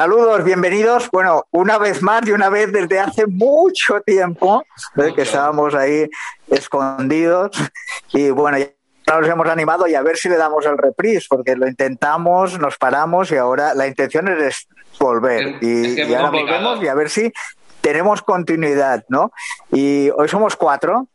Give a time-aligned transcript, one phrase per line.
[0.00, 1.10] Saludos, bienvenidos.
[1.12, 4.64] Bueno, una vez más y una vez desde hace mucho tiempo
[4.96, 5.12] ¿eh?
[5.14, 6.08] que estábamos ahí
[6.48, 7.50] escondidos
[8.14, 8.70] y bueno, ya
[9.06, 12.78] nos hemos animado y a ver si le damos el reprise porque lo intentamos, nos
[12.78, 14.68] paramos y ahora la intención es
[14.98, 16.62] volver y, es que es y ahora complicado.
[16.62, 17.32] volvemos y a ver si
[17.82, 19.32] tenemos continuidad, ¿no?
[19.70, 21.08] Y hoy somos cuatro.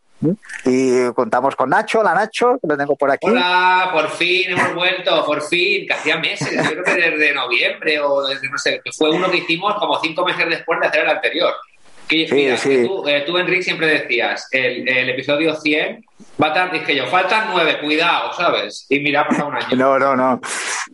[0.65, 3.27] Y contamos con Nacho, la Nacho, que lo tengo por aquí.
[3.27, 7.99] Hola, por fin hemos vuelto, por fin, que hacía meses, yo creo que desde noviembre
[7.99, 11.03] o desde, no sé, que fue uno que hicimos como cinco meses después de hacer
[11.03, 11.53] el anterior.
[12.07, 12.69] Que, Sí, mira, sí.
[12.69, 16.05] que tú, eh, tú, Enrique, siempre decías, el, el episodio 100
[16.41, 18.85] va a tardar, dije yo, faltan nueve, cuidado, ¿sabes?
[18.89, 19.75] Y mira, ha pasado un año.
[19.75, 20.39] No, no, no.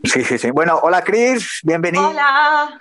[0.06, 0.52] Sí, sí, sí.
[0.52, 2.08] Bueno, hola Cris, bienvenida.
[2.08, 2.78] Hola,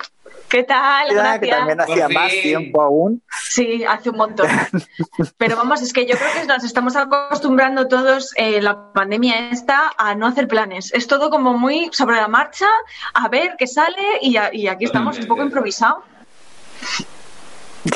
[0.51, 1.07] ¿qué tal?
[1.09, 1.57] que Gracias.
[1.57, 2.41] también hacía Por más fin.
[2.43, 3.21] tiempo aún.
[3.49, 4.47] Sí, hace un montón.
[5.37, 9.91] Pero vamos, es que yo creo que nos estamos acostumbrando todos, eh, la pandemia esta,
[9.97, 10.93] a no hacer planes.
[10.93, 12.67] Es todo como muy sobre la marcha,
[13.13, 16.03] a ver qué sale y, a- y aquí estamos un poco improvisado.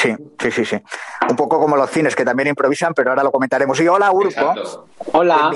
[0.02, 0.78] Sí, sí, sí, sí.
[1.30, 3.80] Un poco como los cines que también improvisan, pero ahora lo comentaremos.
[3.80, 4.88] Y hola Urco, Exacto.
[5.14, 5.52] Hola.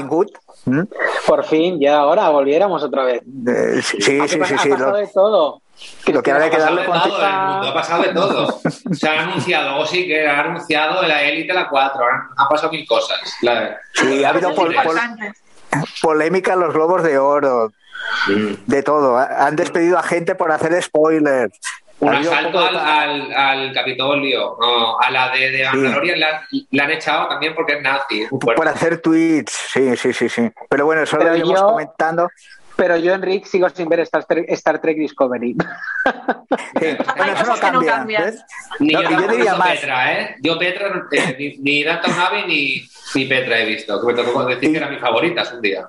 [0.66, 0.82] ¿Mm?
[1.26, 3.22] por fin, ya ahora volviéramos otra vez.
[3.24, 5.62] Eh, sí, sí, Ha sí, sí, ha sí, pasado lo- de todo.
[6.08, 7.26] Lo que ahora hay Ha que pasado darle de todo contexto.
[7.28, 8.60] en el mundo, ha pasado de todo.
[8.94, 12.72] Se ha anunciado, o sí que ha anunciado la élite la 4, han, han pasado
[12.72, 13.20] mil cosas.
[13.42, 15.00] La- Sí, ha habido pol- pol-.
[16.02, 17.72] Polémica en los globos de oro,
[18.66, 19.18] de todo.
[19.18, 21.54] Ha- Han despedido a gente por hacer spoilers.
[22.02, 26.84] Un Ha asalto de al, al, Capitolio, no, a la de, de Mandalorian la, la
[26.86, 28.26] han echado también porque es nazi.
[28.30, 29.52] por hacer tweets.
[29.74, 30.50] Sí, sí, sí, sí.
[30.70, 32.30] Pero bueno, eso lo iremos yo- comentando.
[32.80, 35.56] Pero yo, Enrique, sigo sin ver Star Trek, Star Trek Discovery.
[36.80, 36.86] Sí,
[37.18, 37.90] bueno, eso no cosas que no cambia.
[38.20, 38.24] cambian.
[38.24, 38.42] ¿ves?
[38.80, 39.72] Ni No, yo, diría más.
[39.72, 40.36] Petra, ¿eh?
[40.42, 44.00] Yo Petra, eh, ni, ni Downton Abbey ni, ni Petra he visto.
[44.00, 45.88] Que me tocó decir Y- que eran mis favoritas un día.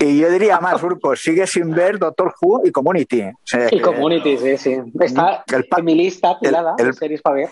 [0.00, 3.22] Y yo diría más, Urco, sigue sin ver Doctor Who y Community.
[3.22, 4.76] O sea, Y que- Community, sí, sí.
[5.00, 7.48] Está El pack- en mi lista pilada el- de series para ver.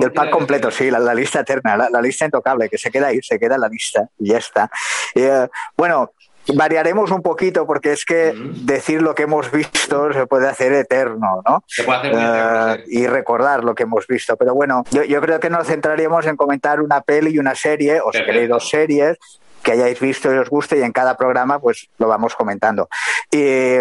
[0.00, 3.08] El pack completo, sí, la, la lista eterna, la, la lista intocable, que se queda
[3.08, 4.70] ahí, se queda en la lista y ya está.
[5.14, 6.12] Eh, bueno,
[6.54, 8.50] variaremos un poquito porque es que Ujú.
[8.64, 11.62] decir lo que hemos visto se puede hacer eterno, ¿no?
[11.66, 12.98] Se puede hacer muy eterno, Eh, sí.
[12.98, 14.36] y recordar lo que hemos visto.
[14.36, 18.00] Pero bueno, yo, yo creo que nos centraríamos en comentar una peli y una serie,
[18.00, 18.26] o si Perfecto.
[18.32, 19.18] queréis dos series
[19.62, 22.88] que hayáis visto y os guste y en cada programa pues lo vamos comentando.
[23.30, 23.74] Y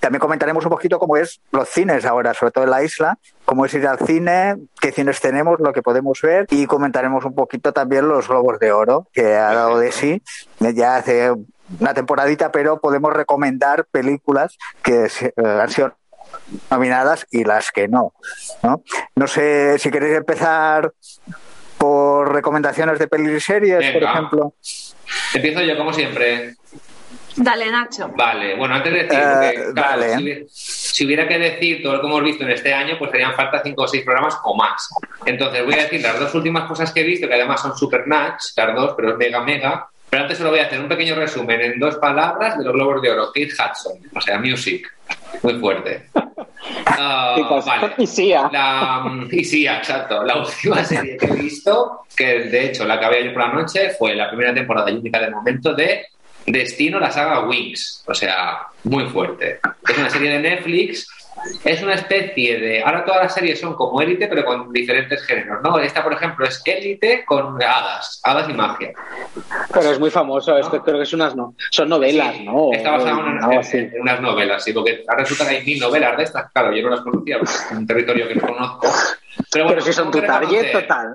[0.00, 3.64] también comentaremos un poquito cómo es los cines ahora, sobre todo en la isla, cómo
[3.64, 7.72] es ir al cine, qué cines tenemos, lo que podemos ver y comentaremos un poquito
[7.72, 10.22] también los Globos de Oro, que ha dado de sí
[10.58, 11.32] ya hace
[11.80, 15.94] una temporadita, pero podemos recomendar películas que se- eh, han sido
[16.70, 18.14] nominadas y las que no,
[18.62, 18.82] no.
[19.16, 20.92] No sé si queréis empezar
[21.78, 24.54] por recomendaciones de pelis y series, por ejemplo.
[25.34, 26.54] Empiezo yo, como siempre.
[27.34, 28.10] Dale, Nacho.
[28.14, 30.14] Vale, bueno, antes de decir, Eh, porque, claro, vale.
[30.16, 33.10] si, hubiera, si hubiera que decir todo lo que hemos visto en este año, pues
[33.12, 34.90] harían falta cinco o seis programas o más.
[35.24, 38.06] Entonces voy a decir las dos últimas cosas que he visto, que además son super
[38.06, 39.88] nuts, las dos, pero es mega mega.
[40.12, 43.00] Pero antes solo voy a hacer un pequeño resumen en dos palabras de los Globos
[43.00, 43.28] de Oro.
[43.28, 44.86] Kate Hudson, o sea, music.
[45.42, 46.08] Muy fuerte.
[47.34, 47.94] Chicos, vale.
[48.52, 50.22] La, mm, y sí, exacto.
[50.22, 53.88] La última serie que he visto, que de hecho la acabé ayer por la noche,
[53.98, 56.04] fue la primera temporada y única de momento de
[56.44, 58.04] Destino, la saga Wings.
[58.06, 59.60] O sea, muy fuerte.
[59.88, 61.08] Es una serie de Netflix.
[61.64, 62.82] Es una especie de.
[62.82, 65.78] Ahora todas las series son como élite, pero con diferentes géneros, ¿no?
[65.78, 68.92] Esta, por ejemplo, es élite con hadas, hadas y magia.
[69.72, 70.56] Pero es muy famoso.
[70.56, 72.68] Esto creo que es unas no, son novelas, Sí, ¿no?
[72.72, 76.16] Está basado en, en- en unas novelas, sí, porque ahora resulta que hay mil novelas
[76.16, 76.50] de estas.
[76.52, 78.88] Claro, yo no las conocía, porque es un territorio que no conozco.
[79.50, 81.14] Pero, bueno, Pero si son tu target total.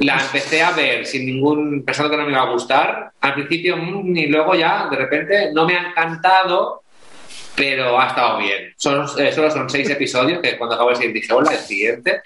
[0.00, 1.82] La empecé a ver sin ningún.
[1.84, 3.10] pensando que no me iba a gustar.
[3.20, 6.82] Al principio, mm, y luego ya, de repente, no me ha encantado,
[7.56, 8.72] pero ha estado bien.
[8.76, 12.20] Son, eh, solo son seis episodios que cuando acabo de seguir dije, hola, el siguiente.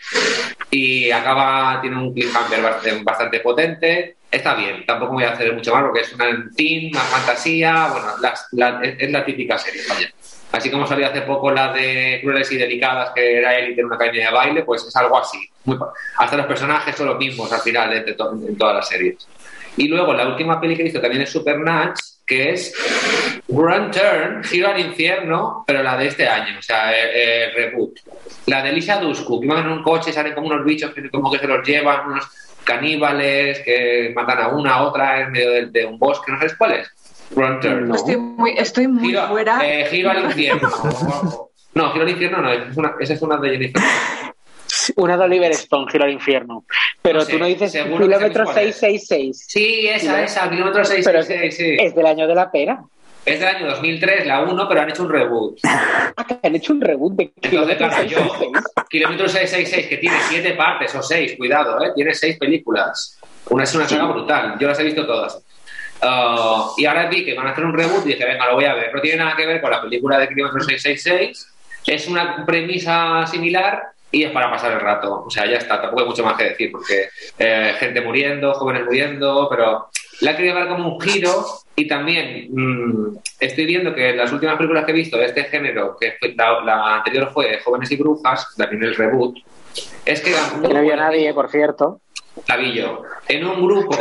[0.70, 4.16] Y acaba, tiene un cliffhanger bastante, bastante potente.
[4.30, 7.88] Está bien, tampoco voy a hacer mucho más porque es una teen, una fantasía.
[7.88, 9.82] Bueno, es, la típica serie.
[10.52, 13.86] Así como salió hace poco la de Crueles y Delicadas, que era él y tiene
[13.86, 15.38] una academia de baile, pues es algo así.
[15.64, 15.78] Muy
[16.18, 19.28] hasta los personajes son los mismos al final de, de to- en todas las series.
[19.76, 22.00] Y luego la última peli que visto también es Supernatch,
[22.30, 22.72] que es
[23.48, 27.98] Grand Turn, Giro al Infierno, pero la de este año, o sea, el, el reboot.
[28.46, 31.30] La de Lisa Dushku, que van en un coche, salen como unos bichos que como
[31.32, 32.24] que se los llevan, unos
[32.62, 36.54] caníbales que matan a una a otra en medio de, de un bosque, no sabes
[36.54, 36.88] cuál es.
[37.34, 37.88] Grand Turn.
[37.88, 37.94] No.
[37.96, 39.58] Estoy muy, estoy muy Giro, fuera.
[39.64, 40.70] eh, Giro al Infierno.
[41.72, 43.80] No, Giro al Infierno no, es una- esa es una de Jennifer.
[44.96, 46.64] Una de Oliver Stone, Giro al infierno.
[47.02, 49.08] Pero No sé, tú no dices kilómetro sabes cuál es.
[49.08, 49.44] 666.
[49.48, 51.76] Sí, esa, Sí, esa, kilómetro 6, Pero 6, sí.
[51.78, 52.82] es del año de la pera.
[53.24, 55.58] Es del año 2003, la 1, pero han hecho un reboot.
[56.16, 58.64] Ah, que han hecho un reboot de Entonces, kilómetro claro, yo, 666.
[58.90, 61.92] Kilómetro 666, que tiene siete partes o seis, cuidado, ¿eh?
[61.94, 63.18] tiene seis películas.
[63.48, 65.40] Una es una saga brutal, yo las he visto todas.
[66.02, 68.64] Ah, y ahora vi que van a hacer un reboot y dije, venga, lo voy
[68.64, 68.94] a ver.
[68.94, 71.46] No tiene nada que ver con la película de Kilómetro 666,
[71.86, 75.24] es una premisa similar y es para pasar el rato.
[75.26, 77.08] O sea, ya está, tampoco hay mucho más que decir, porque
[77.38, 79.88] eh, gente muriendo, jóvenes muriendo, pero
[80.20, 81.30] la he querido dar como un giro
[81.76, 85.96] y también mm, estoy viendo que las últimas películas que he visto de este género,
[85.98, 89.36] que fue- la, la anterior fue Jóvenes y Brujas, también el reboot,
[90.04, 90.32] es que
[90.66, 92.00] Que no vio nadie, por cierto.
[92.74, 93.02] yo.
[93.28, 93.96] En un grupo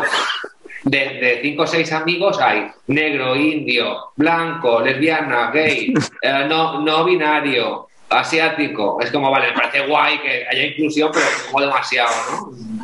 [0.83, 7.03] de, de cinco o seis amigos hay negro, indio, blanco, lesbiana, gay, eh, no, no
[7.05, 8.99] binario, asiático.
[9.01, 12.79] Es como, vale, me parece guay que haya inclusión, pero como demasiado, ¿no?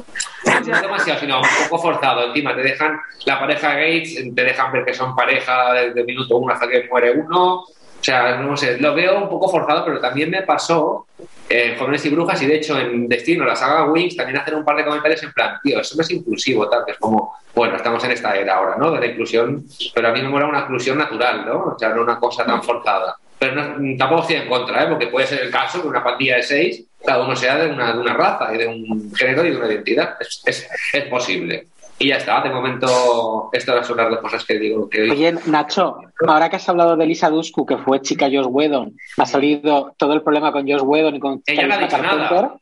[0.45, 2.27] No demasiado, sino un poco forzado.
[2.27, 6.53] Encima te dejan la pareja Gates, te dejan ver que son pareja desde minuto uno
[6.53, 7.65] hasta que muere uno.
[7.65, 11.07] O sea, no sé, lo veo un poco forzado, pero también me pasó
[11.49, 14.63] en Jóvenes y Brujas y de hecho en Destino, la saga Wings, también hacen un
[14.63, 17.75] par de comentarios en plan, tío, eso no es inclusivo, tal, que es como, bueno,
[17.75, 18.91] estamos en esta era ahora, ¿no?
[18.91, 21.73] De la inclusión, pero a mí me mola una inclusión natural, ¿no?
[21.75, 23.17] O sea, no una cosa tan forzada.
[23.39, 24.87] Pero no- tampoco estoy en contra, ¿eh?
[24.87, 27.93] Porque puede ser el caso que una pandilla de seis, cada uno sea de una,
[27.93, 30.15] de una raza y de un género y de una identidad.
[30.19, 31.67] Es, es, es posible.
[31.97, 35.95] Y ya está, de momento, estas son las dos cosas que digo que Oye, Nacho,
[36.27, 40.11] ahora que has hablado de Lisa Dushku, que fue chica Josh Whedon, ha salido todo
[40.13, 42.55] el problema con Josh Whedon y con Ella no ha dicho nada.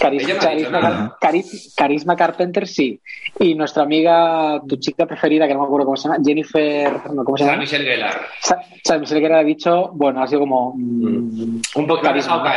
[0.00, 1.18] No Carisma,
[1.76, 3.00] Carisma Carpenter sí.
[3.40, 7.24] Y nuestra amiga, tu chica preferida, que no me acuerdo cómo se llama, Jennifer, no,
[7.24, 7.58] ¿cómo se llama?
[7.58, 8.26] Michelle Gellar.
[8.40, 10.74] Sa- Sarah Michelle Gellar ha dicho, bueno, ha sido como...
[10.76, 12.42] mm, Un poco Carisma.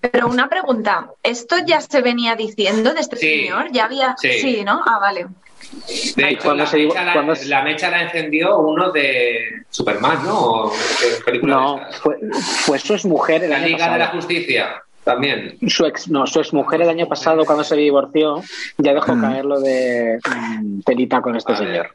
[0.00, 3.40] Pero una pregunta, ¿esto ya se venía diciendo de este Sí.
[3.42, 3.70] señor?
[3.72, 4.14] ¿Ya había...?
[4.18, 4.62] Sí.
[4.64, 4.82] ¿no?
[4.86, 5.26] Ah, vale.
[6.16, 8.90] De Ay, hecho, ¿cuándo la, se- mecha la, cuándo se- la mecha la encendió uno
[8.92, 10.38] de Superman, ¿no?
[10.40, 14.20] O de película No, fue, fue su exmujer el La Liga de la pasado.
[14.22, 15.56] Justicia, también.
[15.68, 18.42] Su ex, no, su exmujer el año pasado, cuando se divorció,
[18.78, 19.20] ya dejó Mm.
[19.20, 21.66] caer lo de mm, telita con este Vale.
[21.66, 21.88] señor.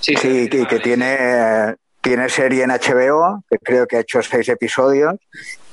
[0.00, 0.80] Sí, Sí, que, que vale.
[0.80, 5.14] tiene, tiene serie en HBO, que creo que ha hecho seis episodios,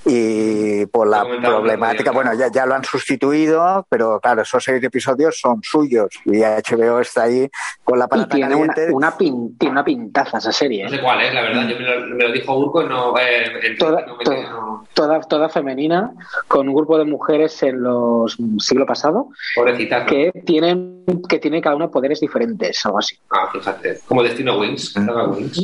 [0.05, 5.39] y por la problemática, bueno, ya, ya lo han sustituido, pero claro, esos seis episodios
[5.39, 7.49] son suyos, y HBO está ahí
[7.83, 8.93] con la Y patata tiene una, caliente.
[8.93, 10.83] una, pin- tiene una pintaza esa serie.
[10.83, 10.95] No ¿eh?
[10.97, 11.67] sé cuál es, la verdad.
[11.67, 13.17] Yo me lo, me lo dijo Urco y no.
[13.17, 16.13] Eh, Toda, no me toda- no- toda, toda femenina,
[16.47, 19.99] con un grupo de mujeres en los mm, siglo pasado, Pobrecita.
[20.01, 20.05] ¿no?
[20.05, 23.17] que tienen, que tienen cada una poderes diferentes, algo así.
[23.31, 23.99] Ah, fíjate.
[24.07, 24.93] Como Destino Wings.
[24.93, 25.61] saga Wings.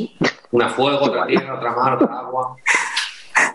[0.52, 2.56] Una fuego, otra tierra, otra mar, otra agua.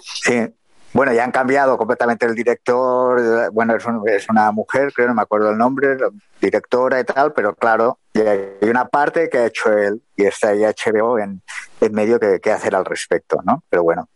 [0.00, 0.46] Sí.
[0.96, 3.50] Bueno, ya han cambiado completamente el director.
[3.52, 5.96] Bueno, es, un- es una mujer, creo, no me acuerdo el nombre,
[6.40, 10.62] directora y tal, pero claro, hay una parte que ha hecho él y está ahí
[10.64, 11.42] HBO en,
[11.82, 13.62] en medio que, que hacer al respecto, ¿no?
[13.68, 14.08] Pero bueno,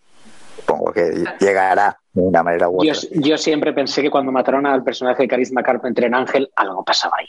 [0.57, 3.09] supongo que llegará de una manera u Yo, otra.
[3.13, 7.15] yo siempre pensé que cuando mataron al personaje de Carisma Carpenter en Ángel, algo pasaba
[7.19, 7.29] ahí.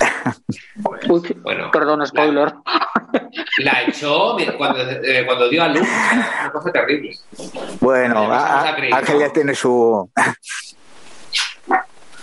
[1.08, 2.54] Uy, Bueno, perdón, spoiler.
[3.58, 5.86] La echó cuando, eh, cuando dio a luz.
[6.12, 7.16] Una cosa terrible.
[7.80, 9.20] Bueno, Ángel ¿no?
[9.20, 10.10] ya tiene su.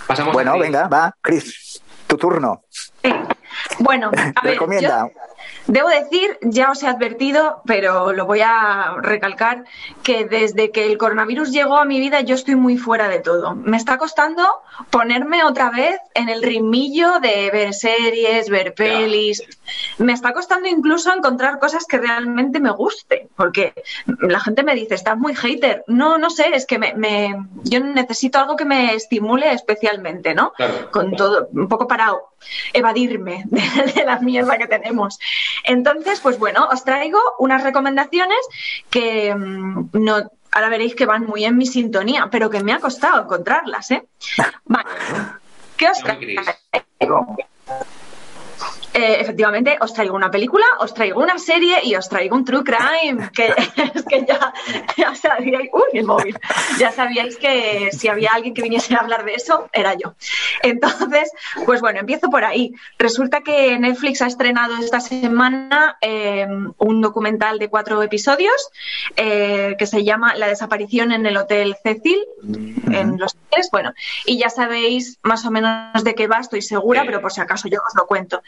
[0.07, 2.63] Pasamos Bueno, venga, va, Chris, tu turno.
[3.03, 3.13] Sí.
[3.79, 5.09] Bueno, a ver, Recomienda.
[5.09, 5.21] yo
[5.67, 9.65] debo decir, ya os he advertido, pero lo voy a recalcar,
[10.03, 13.53] que desde que el coronavirus llegó a mi vida yo estoy muy fuera de todo.
[13.55, 14.43] Me está costando
[14.89, 19.43] ponerme otra vez en el ritmillo de ver series, ver pelis.
[19.97, 23.73] Me está costando incluso encontrar cosas que realmente me gusten, porque
[24.19, 25.83] la gente me dice, estás muy hater.
[25.87, 30.53] No, no sé, es que me, me- yo necesito algo que me estimule especialmente, ¿no?
[30.53, 30.89] Claro.
[30.91, 32.13] con todo, un poco para
[32.73, 35.19] evadirme de, de la mierda que tenemos.
[35.63, 38.39] Entonces, pues bueno, os traigo unas recomendaciones
[38.89, 42.79] que mm, no, ahora veréis que van muy en mi sintonía, pero que me ha
[42.79, 44.07] costado encontrarlas, ¿eh?
[44.65, 44.89] Vale.
[45.75, 47.37] ¿Qué os traigo?
[48.97, 52.63] Eh, efectivamente, os traigo una película, os traigo una serie y os traigo un true
[52.63, 53.53] crime, que
[53.93, 54.51] es que ya,
[54.97, 56.35] ya sabíais, uy, el móvil,
[56.79, 60.15] ya sabíais que si había alguien que viniese a hablar de eso, era yo.
[60.63, 61.31] Entonces,
[61.63, 62.73] pues bueno, empiezo por ahí.
[62.97, 66.47] Resulta que Netflix ha estrenado esta semana eh,
[66.79, 68.71] un documental de cuatro episodios
[69.15, 72.17] eh, que se llama La desaparición en el Hotel Cecil,
[72.91, 73.69] en Los Ángeles.
[73.71, 73.93] Bueno,
[74.25, 77.67] y ya sabéis más o menos de qué va, estoy segura, pero por si acaso
[77.67, 78.41] yo os lo cuento.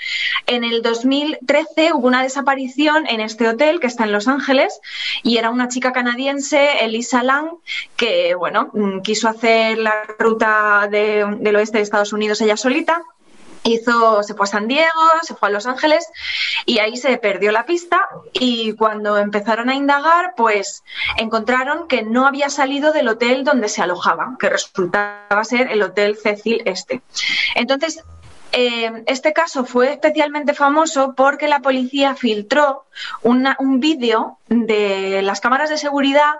[0.47, 4.79] En el 2013 hubo una desaparición en este hotel que está en Los Ángeles
[5.23, 7.49] y era una chica canadiense, Elisa Lang,
[7.95, 13.01] que, bueno, mm, quiso hacer la ruta de- del oeste de Estados Unidos ella solita
[13.63, 14.89] hizo, se fue a San Diego,
[15.21, 16.07] se fue a Los Ángeles
[16.65, 17.99] y ahí se perdió la pista
[18.31, 20.83] y cuando empezaron a indagar, pues
[21.17, 26.15] encontraron que no había salido del hotel donde se alojaba, que resultaba ser el Hotel
[26.17, 27.01] Cecil Este.
[27.53, 28.01] Entonces,
[28.51, 32.85] eh, este caso fue especialmente famoso porque la policía filtró
[33.21, 36.33] una- un vídeo de las cámaras de seguridad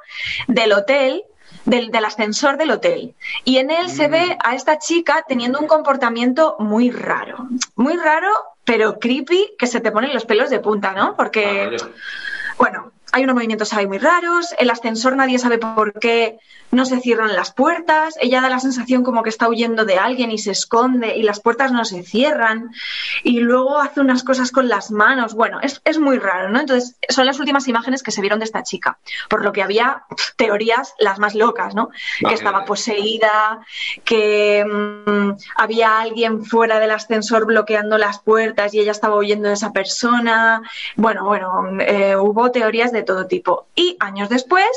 [0.48, 1.24] del hotel
[1.66, 3.14] del, del ascensor del hotel.
[3.44, 7.48] Y en él se ve a esta chica teniendo un comportamiento muy raro.
[7.76, 8.30] Muy raro,
[8.64, 11.16] pero creepy, que se te ponen los pelos de punta, ¿no?
[11.16, 11.88] Porque, Ah,
[12.58, 16.40] bueno, hay unos movimientos ahí muy raros, el ascensor nadie sabe por qué
[16.72, 20.32] no se cierran las puertas, ella da la sensación como que está huyendo de alguien
[20.32, 22.72] y se esconde y las puertas no se cierran
[23.24, 26.60] y luego hace unas cosas con las manos, bueno, es, es muy raro, ¿no?
[26.60, 29.00] Entonces, son las últimas imágenes que se vieron de esta chica,
[29.30, 30.04] por lo que había
[30.36, 31.90] teorías las más locas, ¿no?
[32.20, 33.66] Que estaba poseída,
[34.04, 39.56] que mm, había alguien fuera del ascensor bloqueando las puertas y ella estaba huyendo de
[39.56, 40.62] esa persona.
[40.96, 43.68] Bueno, bueno, eh, hubo teorías de todo tipo.
[43.76, 44.70] Y años después,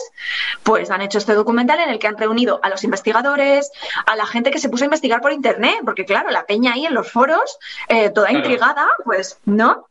[0.62, 3.70] pues han hecho este documental en el que han reunido a los investigadores,
[4.06, 6.86] a la gente que se puso a investigar por internet, porque claro, la peña ahí
[6.86, 7.58] en los foros,
[7.88, 8.44] eh, toda Claro.
[8.44, 9.86] intrigada, pues, ¿no?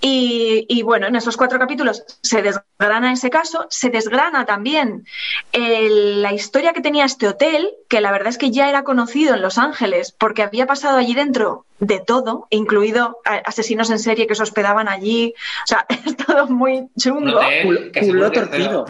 [0.00, 5.06] Y, y, bueno, en esos cuatro capítulos se desgrana ese caso, se desgrana también
[5.52, 9.34] el- la historia que tenía este hotel, que la verdad es que ya era conocido
[9.34, 14.26] en Los Ángeles, porque había pasado allí dentro de todo, incluido eh, asesinos en serie
[14.26, 15.34] que se hospedaban allí.
[15.64, 17.40] O sea, es todo muy Un chungo.
[17.40, 18.84] Culo- que culo torcido.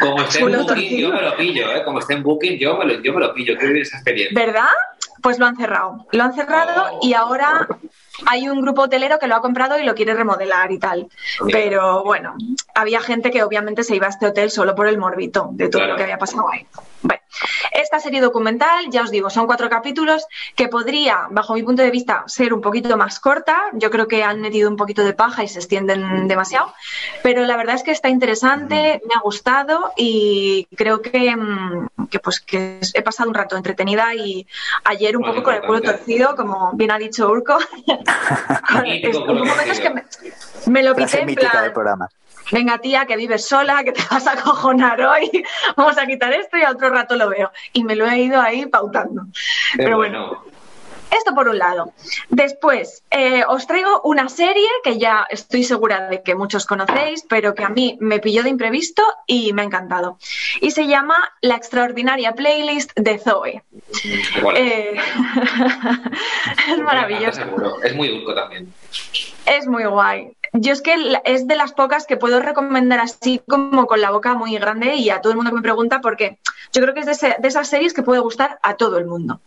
[0.00, 1.08] Como esté en Culo Booking, torcido.
[1.10, 1.84] yo me lo pillo, ¿eh?
[1.84, 3.54] Como esté en Booking, yo me lo, yo me lo pillo.
[3.54, 4.38] Quiero vivir esa experiencia.
[4.46, 4.68] ¿Verdad?
[5.22, 6.06] Pues lo han cerrado.
[6.12, 6.98] Lo han cerrado Oh.
[7.02, 7.68] y ahora
[8.26, 11.08] hay un grupo hotelero que lo ha comprado y lo quiere remodelar y tal.
[11.52, 12.34] Pero bueno,
[12.74, 15.80] había gente que obviamente se iba a este hotel solo por el morbito de todo
[15.80, 15.92] Claro.
[15.92, 16.66] lo que había pasado ahí.
[17.02, 17.19] Bueno,
[17.72, 21.90] esta serie documental, ya os digo, son cuatro capítulos que podría, bajo mi punto de
[21.90, 23.56] vista, ser un poquito más corta.
[23.74, 26.72] Yo creo que han metido un poquito de paja y se extienden demasiado.
[27.22, 32.18] Pero la verdad es que está interesante, me ha gustado y creo que, mm, que,
[32.18, 34.46] pues que he pasado un rato entretenida y
[34.84, 37.58] ayer un Bueno, poco con el culo torcido, como bien ha dicho Urco.
[39.02, 40.04] Es- culo hubo momentos que me,
[40.66, 42.08] me lo Frase quité en mítica plan, del programa.
[42.50, 45.44] Venga tía, que vives sola, que te vas a cojonar hoy,
[45.76, 47.50] vamos a quitar esto y a otro rato lo veo.
[47.72, 49.24] Y me lo he ido ahí pautando.
[49.72, 50.44] Qué Pero bueno, bueno.
[51.10, 51.92] esto por un lado.
[52.28, 57.54] Después, eh, os traigo una serie que ya estoy segura de que muchos conocéis, pero
[57.54, 60.18] que a mí me pilló de imprevisto y me ha encantado.
[60.60, 63.62] Y se llama La extraordinaria playlist de Zoe.
[64.36, 64.56] Igual.
[64.56, 64.94] Eh,
[66.68, 67.40] es maravilloso.
[67.82, 68.72] Es muy dulco también.
[69.46, 70.36] Es muy guay.
[70.52, 74.34] Yo es que es de las pocas que puedo recomendar así como con la boca
[74.34, 76.38] muy grande y a todo el mundo que me pregunta porque
[76.72, 79.06] yo creo que es de, ese- de esas series que puede gustar a todo el
[79.06, 79.40] mundo.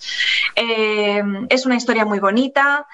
[0.56, 2.88] Eh, es una historia muy bonita,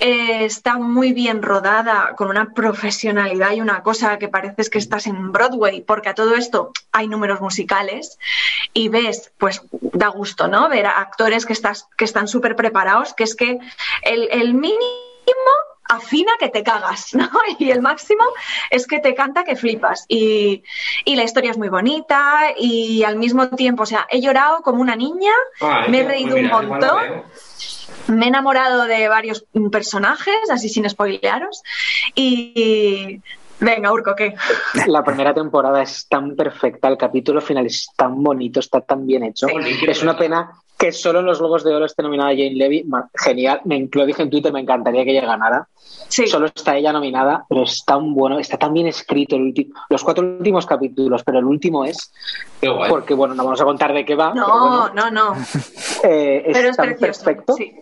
[0.00, 5.06] eh, está muy bien rodada con una profesionalidad y una cosa que parece que estás
[5.06, 8.18] en Broadway porque a todo esto hay números musicales
[8.72, 10.68] y ves, pues da gusto, ¿no?
[10.68, 13.58] Ver a actores que, estás, que están súper preparados, que es que
[14.02, 14.78] el mínimo
[15.88, 17.28] afina que te cagas, ¿no?
[17.58, 18.24] Y el máximo
[18.70, 20.04] es que te canta que flipas.
[20.08, 20.62] Y,
[21.04, 24.80] y la historia es muy bonita y al mismo tiempo, o sea, he llorado como
[24.80, 27.22] una niña, Ay, me he reído mira, un montón,
[28.08, 31.62] me he enamorado de varios personajes, así sin spoilearos.
[32.14, 33.20] Y
[33.60, 34.34] venga, Urco, ¿qué?
[34.86, 39.24] La primera temporada es tan perfecta, el capítulo final es tan bonito, está tan bien
[39.24, 39.46] hecho.
[39.46, 39.54] Sí.
[39.86, 42.84] Es una pena que solo en los Globos de Oro esté nominada Jane Levy.
[43.14, 45.68] Genial, me, lo dije en Twitter, me encantaría que ella ganara.
[46.08, 49.74] Sí, Solo está ella nominada, pero es tan bueno, está tan bien escrito el último,
[49.88, 52.12] los cuatro últimos capítulos, pero el último es,
[52.60, 52.90] Qué guay.
[52.90, 55.36] porque bueno, no vamos a contar de qué va, pero no, bueno, no, no.
[56.02, 57.24] eh, es Pero es tan precioso.
[57.24, 57.54] perfecto.
[57.54, 57.76] sí.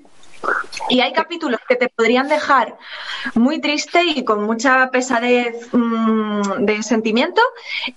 [0.91, 2.77] Y hay capítulos que te podrían dejar
[3.35, 7.41] muy triste y con mucha pesadez mm, de sentimiento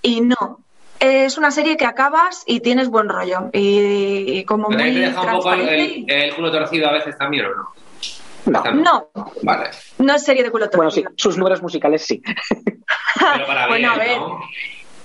[0.02, 0.60] y no.
[1.06, 5.04] Es una serie que acabas y tienes buen rollo y, y como ¿Pero muy también
[5.04, 6.06] te deja un poco el, transparente.
[6.16, 7.70] el- el culo torcido a veces también o no?
[8.46, 8.64] No.
[8.74, 9.10] No,
[9.42, 9.70] Vale.
[9.98, 11.18] no es serie de culo Bueno, sí, torcido.
[11.18, 12.22] sus números musicales sí.
[12.24, 14.18] Pero para Bueno, a ver.
[14.18, 14.40] ¿no?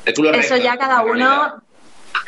[0.05, 1.63] De culo Eso recto, ya cada uno.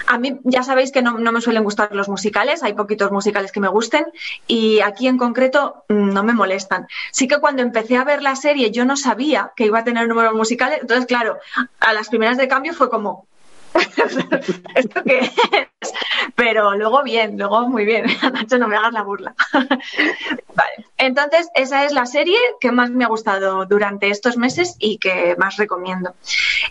[0.08, 3.52] A mí ya sabéis que no, no me suelen gustar los musicales, hay poquitos musicales
[3.52, 4.04] que me gusten
[4.48, 6.88] y aquí en concreto mm, no me molestan.
[7.12, 10.08] Sí que cuando empecé a ver la serie yo no sabía que iba a tener
[10.08, 11.38] números musicales, entonces claro,
[11.78, 13.26] a las primeras de cambio fue como,
[14.74, 15.92] ¿esto qué es?
[16.34, 19.34] Pero luego bien, luego muy bien, Nacho, no me hagas la burla.
[19.52, 24.98] Vale, entonces esa es la serie que más me ha gustado durante estos meses y
[24.98, 26.14] que más recomiendo.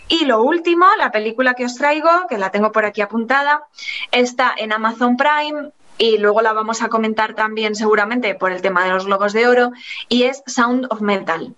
[0.08, 3.64] Y lo último, la película que os traigo, que la tengo por aquí apuntada,
[4.12, 8.84] está en Amazon Prime y luego la vamos a comentar también seguramente por el tema
[8.84, 9.72] de los globos de oro
[10.08, 11.54] y es Sound of Metal.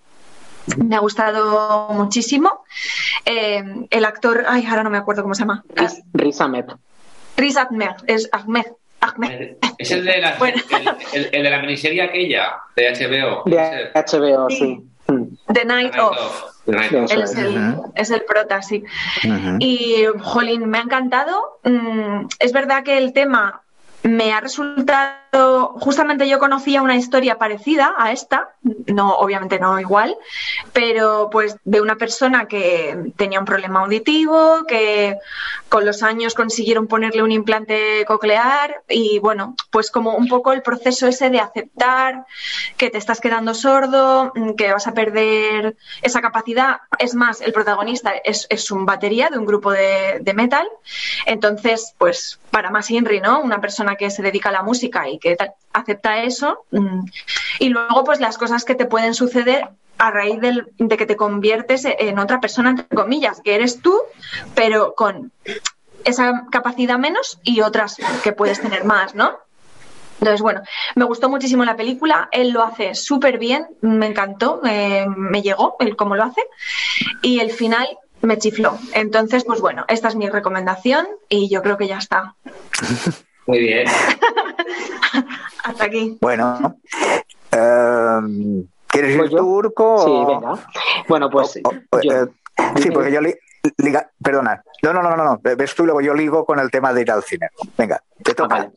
[0.77, 2.63] Me ha gustado muchísimo.
[3.25, 5.63] Eh, el actor, ay, ahora no me acuerdo cómo se llama.
[5.75, 6.65] Riz, Riz Ahmed.
[7.37, 8.65] Riz Ahmed, es Ahmed.
[9.01, 9.57] Ahmed.
[9.77, 10.61] Es el de, la, Bueno.
[10.71, 10.87] el,
[11.25, 13.43] el- el de la miniserie aquella, de HBO.
[13.45, 14.55] De HBO, Sí.
[14.57, 14.89] sí.
[15.11, 15.23] Mm.
[15.53, 15.93] The Night
[16.65, 18.81] The Night Él es el, es el prota, sí.
[19.59, 21.59] Y, jolín, me ha encantado.
[21.65, 23.61] Mm, Es verdad que el tema
[24.03, 28.49] me ha resultado, justamente yo conocía una historia parecida a esta,
[28.87, 30.15] no, obviamente no igual,
[30.73, 35.17] pero pues de una persona que tenía un problema auditivo, que
[35.69, 40.61] con los años consiguieron ponerle un implante coclear y bueno, pues como un poco el
[40.61, 42.25] proceso ese de aceptar
[42.77, 46.77] que te estás quedando sordo, que vas a perder esa capacidad.
[46.99, 50.67] Es más, el protagonista es, es un batería de un grupo de, de metal.
[51.25, 53.41] Entonces, pues para más Inri, ¿no?
[53.41, 56.65] Una persona que se dedica a la música y que tal- acepta eso.
[56.71, 57.05] mm,
[57.59, 61.15] Y luego, pues las cosas que te pueden suceder a raíz del- de que te
[61.15, 63.97] conviertes en otra persona, entre comillas, que eres tú,
[64.53, 65.31] pero con
[66.03, 69.37] esa capacidad menos y otras que puedes tener más, ¿no?
[70.19, 70.61] Entonces, bueno,
[70.95, 75.75] me gustó muchísimo la película, él lo hace súper bien, me encantó, eh, me llegó
[75.79, 76.41] el cómo lo hace
[77.21, 77.87] y el final
[78.21, 78.77] me chifló.
[78.93, 82.35] Entonces, pues bueno, esta es mi recomendación y yo creo que ya está.
[83.45, 83.85] Muy bien.
[85.63, 86.17] Hasta aquí.
[86.21, 86.77] Bueno,
[87.51, 90.03] em, ¿quieres ir yo- tú, Urco?
[90.05, 90.67] Sí, o- venga.
[91.07, 92.27] Bueno, pues o- o- yo- eh,
[92.77, 93.35] sí, porque yo li-
[93.77, 94.63] liga, perdona.
[94.81, 95.39] No, no, no, no, no.
[95.41, 97.47] Ves tú y luego yo ligo con el tema de ir al cine.
[97.77, 98.55] Venga, te Ah, toca.
[98.55, 98.71] vale.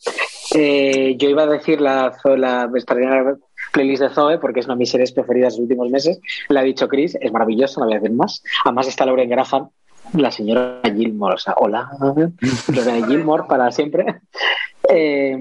[0.54, 3.34] Eh, yo iba a decir la, la extraordinaria
[3.72, 6.20] playlist de Zoe porque es una de mis series preferidas de los últimos meses.
[6.48, 8.42] La ha dicho Chris, es maravilloso, no voy a decir más.
[8.64, 9.68] Además está Lauren Graham,
[10.12, 11.90] la señora Gilmore, o sea, hola,
[12.72, 14.20] Lorena Gilmore para siempre.
[14.88, 15.36] Eh,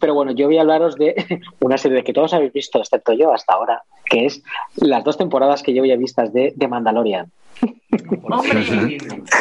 [0.00, 1.14] pero bueno, yo voy a hablaros de
[1.60, 4.42] una serie que todos habéis visto, excepto yo hasta ahora, que es
[4.76, 7.30] las dos temporadas que llevo ya vistas de, de Mandalorian.
[8.22, 8.98] Hombre.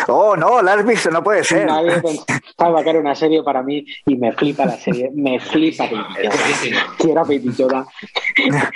[0.08, 1.66] Oh, no, la has visto, no puede ser.
[1.68, 5.84] Nadie pensaba que era una serie para mí y me flipa la serie, me flipa
[5.86, 6.76] Baby.
[6.98, 7.86] Quiero a Baby Yoda.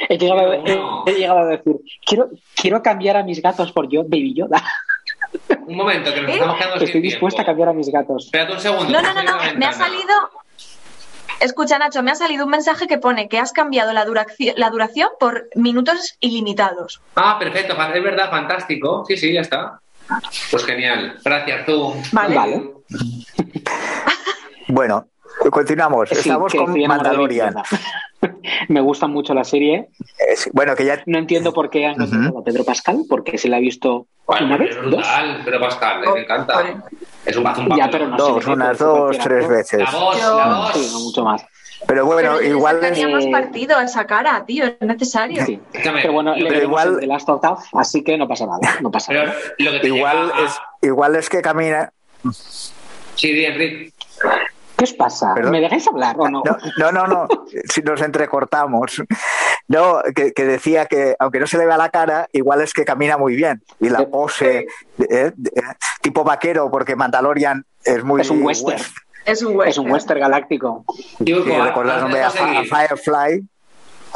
[0.09, 3.87] He llegado, a- he- he llegado a decir, quiero, quiero cambiar a mis gatos por
[3.89, 4.61] yo, Baby Yoda.
[5.67, 8.25] Un momento, que nos estamos quedando sin Estoy dispuesta a cambiar a mis gatos.
[8.25, 8.89] Espérate un segundo.
[8.91, 10.13] No, no, no, no, me ha salido...
[11.39, 14.69] Escucha, Nacho, me ha salido un mensaje que pone que has cambiado la duración, la
[14.69, 17.01] duración por minutos ilimitados.
[17.15, 19.05] Ah, perfecto, es verdad, fantástico.
[19.07, 19.79] Sí, sí, ya está.
[20.51, 21.19] Pues genial.
[21.23, 21.93] Gracias, tú.
[22.11, 22.35] Vale.
[22.35, 22.71] Vale.
[24.71, 25.07] Bueno,
[25.51, 26.09] continuamos.
[26.09, 27.55] Sí, Estamos con Mandalorian.
[28.67, 29.87] Me gusta mucho la serie.
[30.19, 32.09] Eh, sí, bueno, que ya No entiendo por qué han Ujú.
[32.11, 34.85] contratado a Pedro Pascal, porque se la ha visto Bueno, una es vez, dos.
[34.87, 36.53] brutal, pero Pascal, Oh, me encanta.
[36.55, 36.75] joder.
[37.25, 39.79] Es un, un Ya, pero no dos, sé, unas dos, tres veces.
[39.79, 40.73] La voz, Yo- la voz.
[40.73, 41.45] Sí, no mucho más.
[41.87, 44.75] Pero bueno, Pero le igual es, sacaría más Eh, partido a esa cara, tío, es
[44.81, 45.45] necesario.
[45.45, 45.61] Sí.
[45.71, 48.59] Pero bueno, pero le igual- The Last of Us, así que no pasa nada.
[48.81, 49.35] No pasa Pero nada.
[49.59, 51.93] lo que igual lleva es, igual es que camina.
[53.15, 53.93] Sí, di, Enrique.
[54.79, 55.33] ¿Qué os pasa?
[55.35, 55.51] Perdón.
[55.51, 56.41] ¿Me dejáis hablar o no?
[56.43, 57.27] No, no, no, no.
[57.71, 59.03] Si nos entrecortamos.
[59.67, 62.85] No, que, que decía que aunque no se le vea la cara, igual es que
[62.85, 63.61] camina muy bien.
[63.79, 64.65] Y la pose, eh,
[65.09, 65.31] eh,
[66.01, 68.77] tipo vaquero, porque Mandalorian es muy Es un western.
[68.77, 69.85] west- Es un Es western.
[69.85, 70.85] un western galáctico.
[71.19, 73.47] Digo, Sí, recordándome a, Firefly.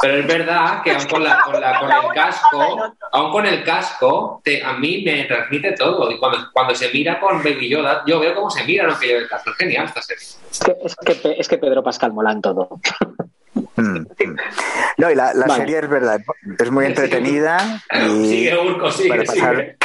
[0.04, 3.64] Pero es verdad que aún con, la, con, la- con el casco, aún con el
[3.64, 6.10] casco, te- a mí me transmite todo.
[6.10, 9.20] Y cuando, cuando se mira con Baby Yoda, yo veo cómo se mira aunque lleve
[9.20, 9.50] el casco.
[9.50, 10.22] Es genial esta serie.
[10.50, 12.80] Es que, es que, es que Pedro Pascal mola en todo.
[13.76, 14.36] Mm, mm.
[14.98, 15.60] No, y la, la Vale.
[15.62, 16.20] serie es verdad,
[16.58, 17.80] es muy entretenida.
[17.92, 19.76] Y Sigue, Urco, sigue, para pasar- sigue.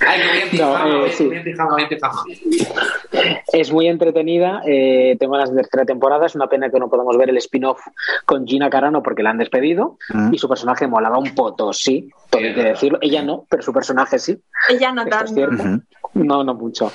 [0.00, 0.20] Ay,
[0.58, 1.28] No, eh, sí.
[3.52, 4.62] Es muy entretenida.
[4.66, 6.26] eh, tengo de tercera temporada.
[6.26, 7.80] Es una pena que no podamos ver el spin-off
[8.24, 9.98] con Gina Carano porque la han despedido.
[10.12, 10.32] Mm.
[10.34, 12.10] Y su personaje molaba un poto, sí.
[12.30, 12.98] Todo hay que decirlo.
[13.02, 14.38] Ella no, pero su personaje sí.
[14.68, 15.34] Ella no Esto es tanto.
[15.34, 15.84] cierto.
[16.14, 16.90] No, no mucho.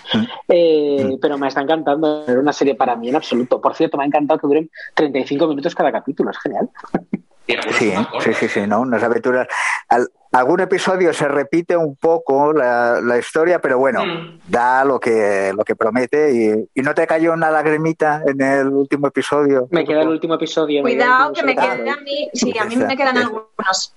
[0.48, 1.20] Eh, Mm.
[1.22, 2.26] pero me está encantando.
[2.28, 3.62] Era una serie para mí en absoluto.
[3.62, 6.32] Por cierto, me ha encantado que duren 35 minutos cada capítulo.
[6.32, 6.70] Es genial.
[7.48, 8.82] Sí, sí, sí, sí, ¿no?
[8.82, 9.48] Unas aventuras.
[9.90, 14.40] Al- algún episodio se repite un poco la, la historia, pero bueno, Mm.
[14.48, 18.68] da lo que, lo que promete y, y no te cayó una lagrimita en el
[18.68, 19.68] último episodio.
[19.72, 20.82] Me queda el último episodio.
[20.82, 22.30] Cuidado, último que me quedan a mí.
[22.34, 23.94] Sí, a mí me quedan algunos.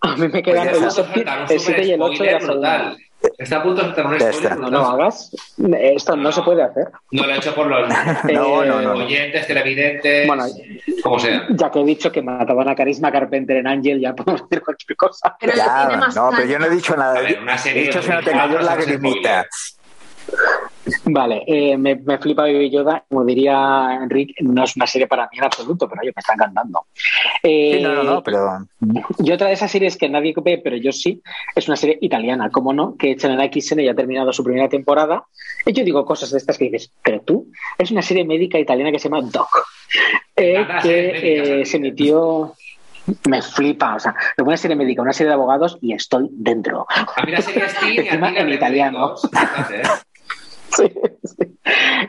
[0.00, 1.02] A mí me quedan Pues el, está.
[1.02, 2.96] Está a punto de soltar un el 7 y el 8 de la segunda.
[3.38, 4.54] Está a punto de soltar un spoiler está.
[4.56, 5.30] No, no hagas.
[5.80, 6.32] Esto no, No.
[6.32, 6.88] se puede hacer.
[7.12, 7.88] No lo he hecho por los
[8.32, 8.92] No, no, no.
[9.04, 10.44] oyentes, televidentes, Bueno,
[11.02, 11.46] como sea.
[11.50, 14.96] Ya que he dicho que mataban a Carisma Carpenter en Ángel, ya podemos decir cualquier
[14.96, 15.36] cosa.
[15.40, 17.20] Pero Ya, no, pero yo no he dicho nada.
[17.20, 19.46] Ver, una serie he dicho si no te 2004 cayó son lagrimita.
[21.04, 23.04] Vale, eh, me, me flipa Baby Yoda.
[23.08, 26.34] Como diría Enrique, no es una serie para mí en absoluto, pero oye, me está
[26.34, 26.86] encantando.
[27.42, 28.66] Eh, Sí, no, no, no, pero
[29.18, 31.22] Y otra de esas series que nadie ve, pero yo sí,
[31.54, 34.42] es una serie italiana, como no, que echan en la XN y ha terminado su
[34.42, 35.24] primera temporada.
[35.64, 38.90] Y yo digo cosas de estas que dices, pero tú, es una serie médica italiana
[38.90, 39.48] que se llama Doc,
[40.36, 42.54] eh, que eh, se emitió.
[43.28, 46.86] Me flipa, o sea, una serie médica, una serie de abogados y estoy dentro.
[47.16, 47.64] A mí la serie
[48.04, 49.14] y a la en italiano.
[49.32, 49.82] médicos, ¿eh?
[50.76, 50.88] Sí,
[51.24, 51.52] sí.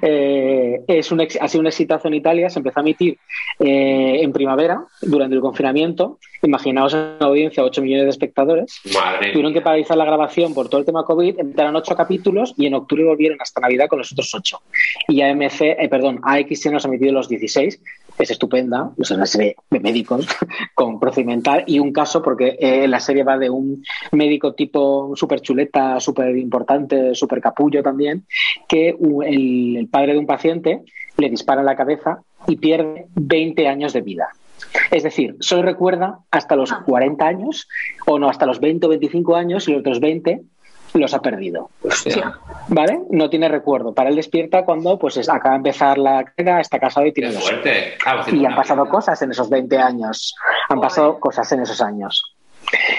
[0.02, 3.18] Eh, es un ha sido un exitazo en Italia, se empezó a emitir
[3.60, 6.20] eh, en primavera, durante el confinamiento.
[6.42, 8.82] Imaginaos en una audiencia 8 millones de espectadores.
[8.94, 12.66] Madre Tuvieron que paralizar la grabación por todo el tema COVID, empezaron ocho capítulos y
[12.66, 14.62] en octubre volvieron hasta Navidad con los otros ocho.
[15.08, 17.80] Y AMC, eh, perdón, AXN nos ha emitido los 16,
[18.18, 20.28] es estupenda, es una serie de médicos
[20.76, 25.42] con procedimental y un caso porque eh, la serie va de un médico tipo súper
[25.42, 28.26] chuleta, súper importante, súper capullo también,
[28.68, 30.82] que el, el padre de un paciente
[31.18, 34.30] le dispara en la cabeza y pierde 20 años de vida.
[34.92, 36.84] Es decir, solo recuerda hasta los Ah.
[36.86, 37.68] 40 años,
[38.08, 40.42] o no, hasta los 20 o 25 años y los otros 20
[40.94, 41.70] los ha perdido.
[41.84, 42.34] Hostia.
[42.68, 43.00] ¿Vale?
[43.10, 43.94] No tiene recuerdo.
[43.94, 47.22] Para él despierta cuando pues es- acaba de empezar la carrera, está casado y Qué
[47.22, 47.52] tiene dos.
[48.02, 48.92] Claro, haciendo Y han pasado vida.
[48.92, 50.36] cosas en esos 20 años.
[50.70, 52.36] Han pasado cosas en esos años.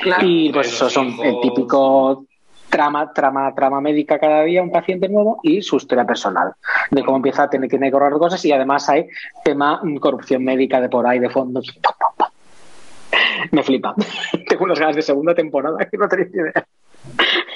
[0.02, 0.26] Claro.
[0.26, 1.24] Y pues eso son hijos.
[1.26, 2.26] el típico
[2.68, 6.52] trama, trama, trama médica cada día, un paciente nuevo y su historia personal,
[6.90, 9.06] de cómo empieza a tener que correr cosas y además hay
[9.44, 11.60] tema mm, corrupción médica de por ahí de fondo.
[13.52, 13.94] Me flipa.
[14.48, 16.66] Tengo unas ganas de segunda temporada que no tenéis ni idea.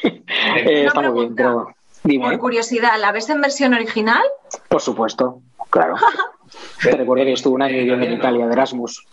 [0.57, 1.69] Eh, está muy bien, pero
[2.05, 4.23] dime, Por curiosidad, ¿la ves en versión original?
[4.69, 5.95] por supuesto, claro.
[6.83, 9.05] Te recuerdo que estuve un año viviendo en Italia de Erasmus.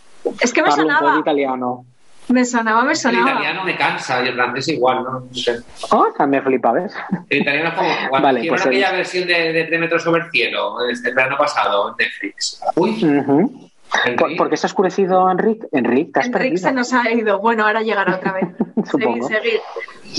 [0.41, 1.19] Es que me Hablo un poco de sonaba.
[1.21, 1.85] italiano.
[2.29, 3.31] Me sonaba, me El sonaba.
[3.31, 5.19] italiano me cansa y el francés igual, ¿no?
[5.19, 5.57] No sé.
[5.91, 6.93] Oh, también flipa, ¿ves?
[7.29, 10.23] El italiano es como cuando Vale, pues aquella el- versión de, de Tres metros sobre
[10.23, 12.61] el cielo, este, el verano pasado, en Netflix.
[12.75, 13.69] Uy, Ujú.
[14.03, 14.17] Henry.
[14.17, 15.67] ¿Por, por qué se ha oscurecido, Enrique?
[15.71, 16.67] Enrique, te has Enrique perdido.
[16.69, 17.39] se nos ha ido.
[17.39, 18.47] Bueno, ahora llegará otra vez.
[18.89, 19.27] Supongo.
[19.27, 19.59] seguid.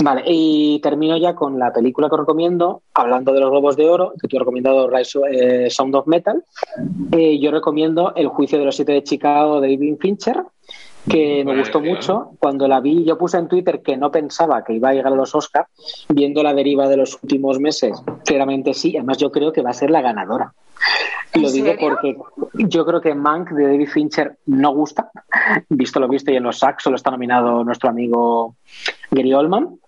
[0.03, 3.89] Vale, y termino ya con la película que os recomiendo, hablando de los Globos de
[3.89, 6.43] Oro, que tú has recomendado Rise, eh, Sound of Metal.
[7.11, 10.43] Eh, yo recomiendo El juicio de los siete de Chicago de David Fincher,
[11.09, 12.31] que me gustó mucho.
[12.39, 15.15] Cuando la vi, yo puse en Twitter que no pensaba que iba a llegar a
[15.15, 15.69] los Oscars,
[16.09, 19.73] viendo la deriva de los últimos meses, claramente sí, además yo creo que va a
[19.73, 20.53] ser la ganadora.
[21.33, 21.89] Y ¿En lo digo serio?
[21.89, 22.17] porque
[22.53, 25.11] yo creo que Mank de David Fincher no gusta,
[25.69, 28.55] visto lo visto, y en los SAC solo está nominado nuestro amigo
[29.11, 29.79] Gary Oldman.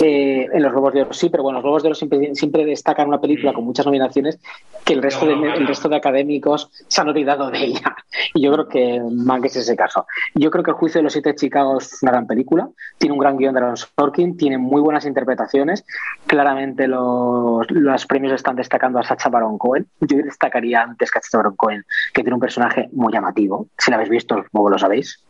[0.00, 2.64] Eh, en los Globos de Oro sí, pero bueno, los Globos de Oro siempre, siempre
[2.64, 4.38] destacan una película con muchas nominaciones
[4.84, 5.54] que el resto, de, No, no, no.
[5.54, 7.94] el resto de académicos se han olvidado de ella.
[8.34, 10.06] Y yo creo que Mank es ese caso.
[10.34, 12.68] Yo creo que El juicio de los siete de Chicago es una gran película,
[12.98, 15.84] tiene un gran guion de Aaron Sorkin, tiene muy buenas interpretaciones.
[16.26, 19.86] Claramente los, los premios están destacando a Sacha Baron Cohen.
[20.00, 23.68] Yo destacaría antes que a Sacha Baron Cohen, que tiene un personaje muy llamativo.
[23.78, 25.22] Si la habéis visto, como lo sabéis.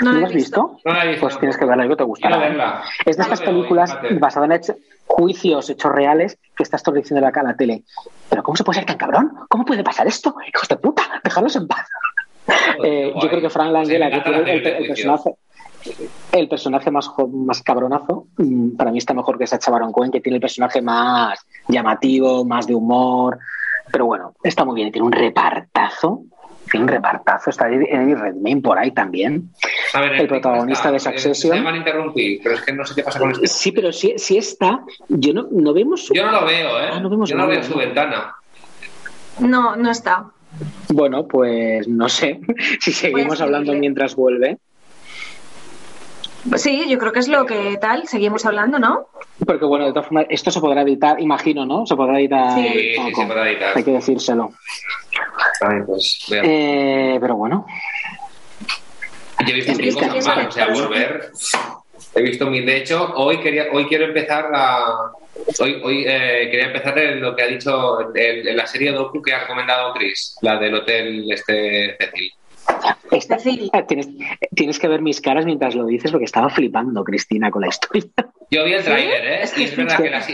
[0.00, 0.78] No lo has visto?
[0.84, 1.20] No la he visto.
[1.20, 2.82] Pues tienes que verla, yo te gustará.
[3.04, 7.26] Es de No estas películas basadas en hechos- juicios, hechos reales, que estás todo diciendo
[7.26, 7.82] acá a la tele.
[8.28, 9.32] ¿Pero cómo se puede ser tan cabrón?
[9.48, 10.34] ¿Cómo puede pasar esto?
[10.46, 11.02] ¡Hijos de puta!
[11.24, 11.88] ¡Dejadlos en paz!
[12.84, 15.34] Eh, yo creo que Frank Langella, que tiene el, personaje,
[16.32, 20.20] el personaje más, más cabronazo, mm, para mí está mejor que Sacha Baron Cohen, que
[20.20, 23.38] tiene el personaje más llamativo, más de humor.
[23.90, 24.92] Pero bueno, está muy bien.
[24.92, 26.22] Tiene un repartazo.
[26.74, 27.50] Un repartazo.
[27.50, 29.50] Está Eddie Redmayne por ahí también.
[29.94, 31.56] A ver, el protagonista de Succession.
[31.56, 33.46] Se van a interrumpir, pero es que no sé qué pasa con este.
[33.46, 36.88] Sí, pero si, si está, yo no, no vemos su Yo no lo veo, ¿eh?
[36.92, 37.78] Ah, no vemos Yo no nada, veo su ¿no?
[37.78, 38.34] ventana.
[39.40, 40.26] No, no está.
[40.88, 42.40] Bueno, pues no sé.
[42.80, 44.58] Si seguimos Pues, hablando le- mientras vuelve.
[46.56, 48.06] Sí, yo creo que es lo que tal.
[48.06, 49.08] Seguimos hablando, ¿no?
[49.44, 51.86] Porque bueno, de todas formas, esto se podrá editar, imagino, ¿no?
[51.86, 52.54] Se podrá editar.
[52.54, 52.68] Sí.
[52.68, 53.76] Sí, se puede editar.
[53.76, 54.52] Hay que decírselo.
[55.60, 56.26] Ay, pues.
[56.30, 57.66] Eh, pero bueno,
[59.46, 61.30] Yo he visto mil cosas más, o sea, que- por ver.
[62.14, 62.64] He visto mil.
[62.64, 65.12] De hecho, hoy quería, hoy quiero empezar la,
[65.60, 69.32] Hoy, hoy eh, quería empezar en lo que ha dicho en, la serie docu que
[69.32, 72.32] ha recomendado Chris, la del hotel este Cecil.
[73.10, 74.08] Eh, tienes,
[74.54, 78.04] tienes, que ver mis caras mientras lo dices porque estaba flipando, Cristina, con la historia.
[78.50, 79.48] Yo vi el tráiler, ¿eh?
[79.56, 80.28] y es verdad que las,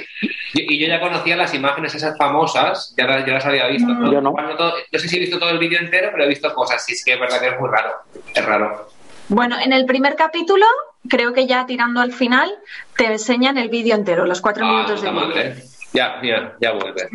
[0.54, 3.92] y yo ya conocía las imágenes esas famosas, ya las, ya las había visto.
[3.92, 4.12] Mm.
[4.12, 4.32] Yo no.
[4.32, 6.88] no sé si he visto todo el vídeo entero, pero he visto cosas.
[6.88, 7.90] Y es que es verdad que es muy raro.
[8.34, 8.88] Es raro.
[9.28, 10.66] Bueno, en el primer capítulo,
[11.08, 12.52] creo que ya tirando al final,
[12.96, 15.54] te enseñan el vídeo entero, los cuatro ah, minutos de vídeo.
[15.92, 17.08] Ya, ya, ya vuelve.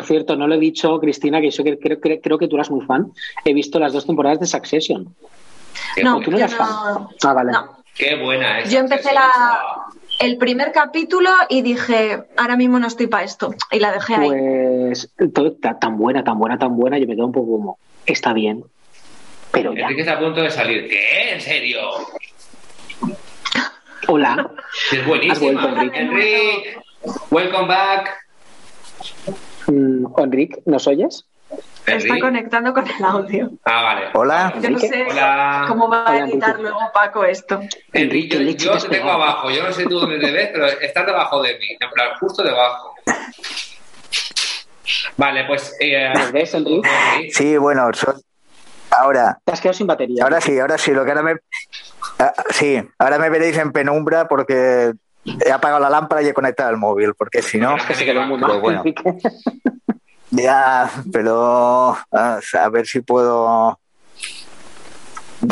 [0.00, 2.86] Por cierto, no lo he dicho, Cristina, que yo creo, creo, que tú eras muy
[2.86, 3.12] fan.
[3.44, 5.14] He visto las dos temporadas de Succession.
[6.02, 6.68] no, tú no eras fan.
[7.22, 7.52] Ah, vale.
[7.94, 8.70] Qué buena es.
[8.70, 9.60] Yo empecé la,
[10.20, 13.54] el primer capítulo y dije, ahora mismo no estoy para esto.
[13.70, 14.30] Y la dejé ahí.
[14.30, 15.12] Pues
[15.78, 18.64] tan buena, tan buena, tan buena, yo me quedo un poco como, está bien.
[19.52, 19.82] Pero ya.
[19.82, 20.88] Enrique está a punto de salir.
[20.88, 21.34] ¿Qué?
[21.34, 21.78] ¿En serio?
[24.08, 24.50] Hola.
[24.92, 25.60] Es buenísimo.
[25.60, 26.78] Enrique.
[27.30, 28.18] Welcome back.
[29.70, 31.26] Mm, Enrique, ¿nos oyes?
[31.86, 33.50] Está conectando con el audio.
[33.64, 34.06] Ah, vale.
[34.14, 34.54] Hola.
[34.60, 35.06] Yo no sé
[35.68, 37.60] cómo va a editar luego Paco esto.
[37.92, 39.50] Enrique, yo, te tengo abajo.
[39.50, 41.66] Yo no sé tú dónde te ves, pero estás debajo de mí.
[41.78, 42.94] En plan, justo debajo.
[45.16, 45.76] Vale, pues.
[45.80, 46.88] Eh, ves, Enrique?
[47.32, 47.90] Sí, bueno,
[48.90, 49.38] ahora.
[49.44, 50.22] Te has quedado sin batería.
[50.24, 50.92] Ahora sí, ahora sí.
[50.92, 51.36] Lo que ahora me.
[52.18, 54.92] Ah, sí, ahora me veréis en penumbra porque
[55.24, 57.76] he apagado la lámpara y he conectado el móvil, porque si no.
[57.76, 58.60] Es que se quedó muy mal.
[58.60, 58.82] Bueno.
[60.32, 63.80] Ya, pero a ver si puedo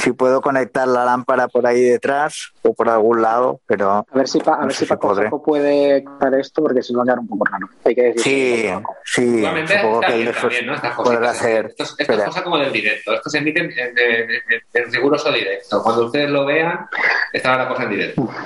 [0.03, 4.29] si puedo conectar la lámpara por ahí detrás o por algún lado, pero a ver
[4.29, 7.45] si a ver si, Paco puede contar esto porque si no va a un poco
[7.47, 7.69] raro.
[7.85, 8.71] Hay que decir sí,
[9.05, 10.75] sí, supongo que también, ¿no?
[10.75, 11.67] Estas hacer.
[11.77, 13.15] Esto, esto es cosa como del directo.
[13.15, 14.31] Esto se emite en, en,
[14.75, 15.83] en, riguroso directo.
[15.83, 16.87] Cuando ustedes lo vean,
[17.33, 18.29] estará la cosa en directo.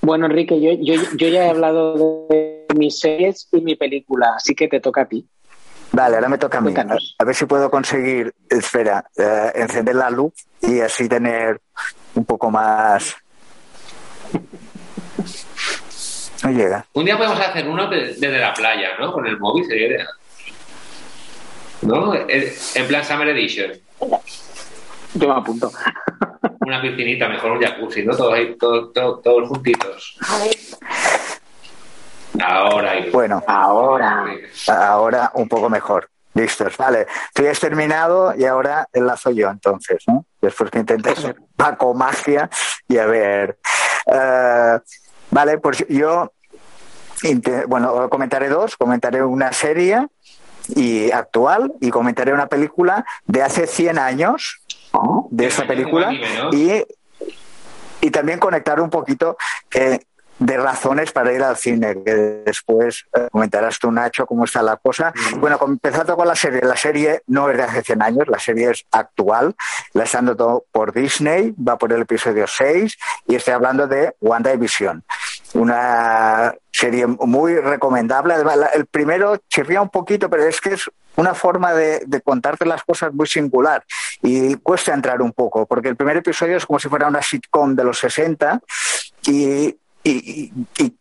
[0.00, 4.54] Bueno, Enrique, yo, yo, yo ya he hablado de mis series y mi película, así
[4.54, 5.26] que te toca a ti.
[5.92, 6.74] Vale, ahora me toca a mí.
[7.18, 11.60] A ver si puedo conseguir, espera, eh, encender la luz y así tener
[12.14, 13.16] un poco más.
[16.44, 16.86] No llega.
[16.92, 19.12] Un día podemos hacer uno desde la playa, ¿no?
[19.12, 20.08] Con el móvil sería ideal.
[21.82, 22.14] ¿No?
[22.14, 23.72] En plan Summer Edition.
[25.14, 25.70] Yo me apunto.
[26.60, 28.16] Una piscinita, mejor un jacuzzi, ¿no?
[28.16, 30.18] Todos, todos, todos, todos juntitos.
[32.40, 32.92] Ahora.
[33.12, 34.26] Bueno, ahora.
[34.68, 36.08] Ahora un poco mejor.
[36.34, 37.06] Listos, vale.
[37.34, 40.24] Tú ya has terminado y ahora enlazo yo entonces, ¿no?
[40.40, 42.48] Después que intenté ser Paco Magia
[42.86, 43.58] y a ver.
[44.06, 44.78] Eh,
[45.30, 46.32] vale, pues yo,
[47.66, 48.76] bueno, comentaré dos.
[48.76, 50.06] Comentaré una serie
[50.68, 54.62] y actual y comentaré una película de hace 100 años.
[55.30, 56.12] De esta película
[56.52, 56.84] y,
[58.00, 59.36] y también conectar un poquito
[59.68, 60.00] que
[60.38, 64.76] de razones para ir al cine, que después eh, comentarás tú, Nacho, cómo está la
[64.76, 65.12] cosa.
[65.38, 68.70] Bueno, empezando con la serie, la serie no es de hace 100 años, la serie
[68.70, 69.54] es actual,
[69.94, 72.96] la están dando por Disney, va por el episodio 6
[73.26, 75.04] y estoy hablando de WandaVision.
[75.54, 78.34] Una serie muy recomendable.
[78.34, 82.64] Además, el primero chirría un poquito, pero es que es una forma de, de, contarte
[82.64, 83.84] las cosas muy singular
[84.22, 87.74] y cuesta entrar un poco, porque el primer episodio es como si fuera una sitcom
[87.74, 88.60] de los 60
[89.26, 90.52] y y,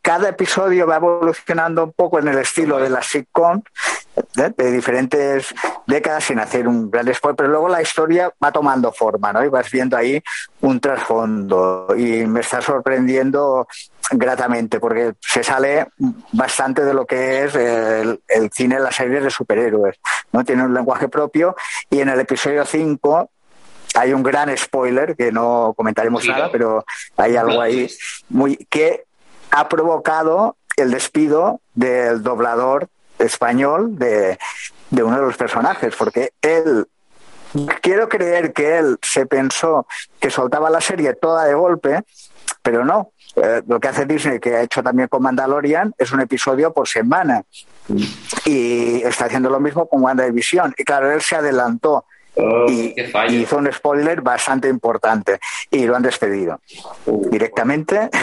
[0.02, 3.62] cada episodio va evolucionando un poco en el estilo de la sitcom
[4.16, 4.54] ¿eh?
[4.56, 5.54] de diferentes
[5.86, 9.44] décadas sin hacer un gran spoiler, pero luego la historia va tomando forma, ¿no?
[9.44, 10.22] Y vas viendo ahí
[10.62, 13.68] un trasfondo y me está sorprendiendo
[14.12, 15.88] gratamente porque se sale
[16.32, 19.98] bastante de lo que es el, el cine, las series de superhéroes,
[20.32, 20.46] ¿no?
[20.46, 21.56] Tiene un lenguaje propio
[21.90, 23.30] y en el episodio 5
[23.98, 26.86] hay un gran spoiler que no comentaremos nada, pero
[27.18, 27.90] hay algo ahí
[28.30, 29.06] muy que
[29.50, 34.38] ha provocado el despido del doblador español de,
[34.92, 36.88] uno de los personajes, porque él
[37.82, 39.88] quiero creer que él se pensó
[40.20, 42.04] que soltaba la serie toda de golpe,
[42.62, 43.12] pero no.
[43.36, 46.88] Eh, lo que hace Disney, que ha hecho también con Mandalorian, es un episodio por
[46.88, 47.44] semana.
[48.46, 50.76] Y está haciendo lo mismo con WandaVision.
[50.78, 52.06] Y claro, él se adelantó
[52.40, 52.94] Oh, y,
[53.30, 55.40] hizo un spoiler bastante importante
[55.72, 56.60] y lo han despedido
[57.06, 57.30] uh.
[57.30, 58.10] directamente.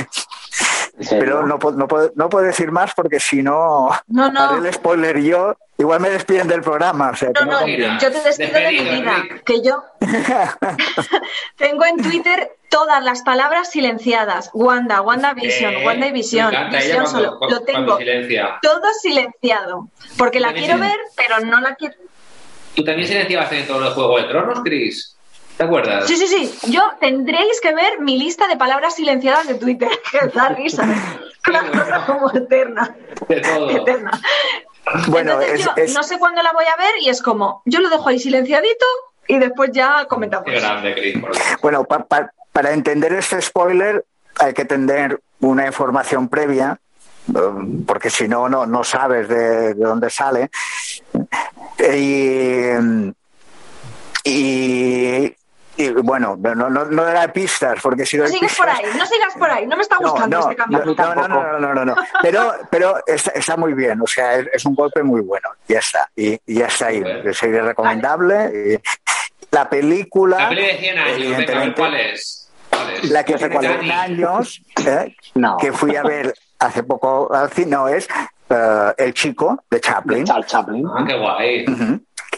[1.11, 4.41] Pero no, no, puedo, no puedo decir más porque si no, no, no.
[4.41, 7.11] haré el spoiler yo, igual me despiden del programa.
[7.11, 9.25] O sea, no, no, yo te despido de mi vida.
[9.45, 9.83] Que yo
[11.57, 14.51] tengo en Twitter todas las palabras silenciadas.
[14.55, 16.53] Wanda, Wanda Vision, eh, Wanda y Vision.
[17.07, 17.39] solo.
[17.41, 17.99] lo tengo
[18.63, 19.89] todo silenciado.
[20.17, 21.95] Porque la quiero ver, pero no la quiero
[22.75, 25.17] Tú también silenciabas en todo el Juego de Tronos, Chris.
[25.57, 26.07] ¿Te acuerdas?
[26.09, 26.73] Sí, sí, sí.
[26.73, 30.85] Yo tendréis que ver mi lista de palabras silenciadas de Twitter, que da risa.
[31.49, 32.97] Una cosa como eterna.
[33.29, 33.71] De todo.
[33.71, 34.11] Eterna.
[35.09, 37.63] Bueno, Entonces es- yo es- no sé cuándo la voy a ver y es como,
[37.65, 38.85] yo lo dejo ahí silenciadito
[39.29, 40.47] y después ya comentamos.
[40.47, 41.17] Qué grande, Chris.
[41.63, 44.05] Bueno, pa- pa- para entender este spoiler
[44.41, 46.79] hay que tener una información previa,
[47.33, 50.51] um, porque si no, no, no sabes de, de dónde sale.
[51.79, 53.13] Y,
[54.25, 55.37] y,
[55.77, 59.07] y, bueno, no, no, no daré pistas, porque si No sigas por pistas- ahí, no
[59.07, 60.79] sigas por ahí, no me está no, gustando no, este cambio.
[60.85, 61.97] no, no, no, no, no, no, no.
[62.23, 65.81] Pero, pero está, está muy bien, o sea, es, es un golpe muy bueno, ya
[65.81, 67.35] está, y, ya está ahí, Bueno.
[67.35, 68.53] sería recomendable.
[68.81, 72.51] y la película, La peli de 100 años, venga, a ver evidentemente, cuál es.
[72.71, 73.11] ¿Cuál es?
[73.11, 73.39] la que es.
[73.41, 75.17] 100 años, ¿eh?
[75.35, 75.57] No.
[75.59, 78.09] que fui a ver hace poco al cine, no, es
[78.49, 80.87] eh, El Chico de Chaplin, Charles Chaplin.
[80.87, 81.65] Ah, qué guay.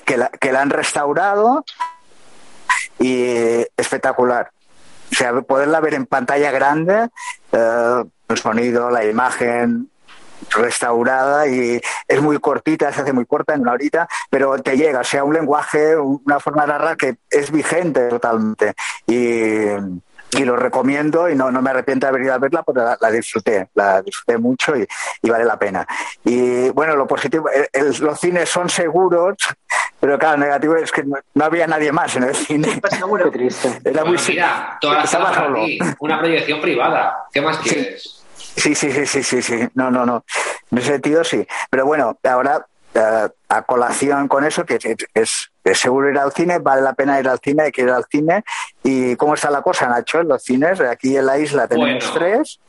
[0.04, 1.64] Que, la, que la han restaurado
[2.98, 4.50] y espectacular.
[5.12, 7.08] O sea, poderla ver en pantalla grande,
[7.52, 9.88] eh, el sonido, la imagen
[10.50, 15.00] restaurada y es muy cortita, se hace muy corta en una horita, pero te llega,
[15.00, 18.74] o sea, un lenguaje, una forma de narrar que es vigente totalmente.
[19.06, 19.66] Y,
[20.32, 22.98] y lo recomiendo y no, no me arrepiento de haber ido a verla porque la,
[23.00, 24.86] la disfruté, la disfruté mucho y,
[25.22, 25.86] y vale la pena.
[26.24, 29.36] Y bueno, lo positivo, el- el- los cines son seguros,
[30.00, 32.78] pero claro, lo negativo es que no, no había nadie más en el cine.
[32.80, 33.24] Pues seguro.
[33.30, 33.80] Qué triste.
[33.84, 35.60] Era muy Bueno, mira, toda la estaba solo.
[36.00, 37.26] Una proyección privada.
[37.32, 38.22] ¿Qué más quieres?
[38.36, 39.68] Sí, sí, sí, sí, sí, sí.
[39.74, 40.24] No, no, no.
[40.70, 41.46] En ese sentido sí.
[41.70, 46.32] Pero bueno, ahora eh, a colación con eso, que es, es- es seguro ir al
[46.32, 48.44] cine, vale la pena ir al cine, hay que ir al cine.
[48.84, 50.20] ¿Y cómo está la cosa, Nacho?
[50.20, 52.12] En los cines, aquí en la isla tenemos Bueno.
[52.14, 52.60] tres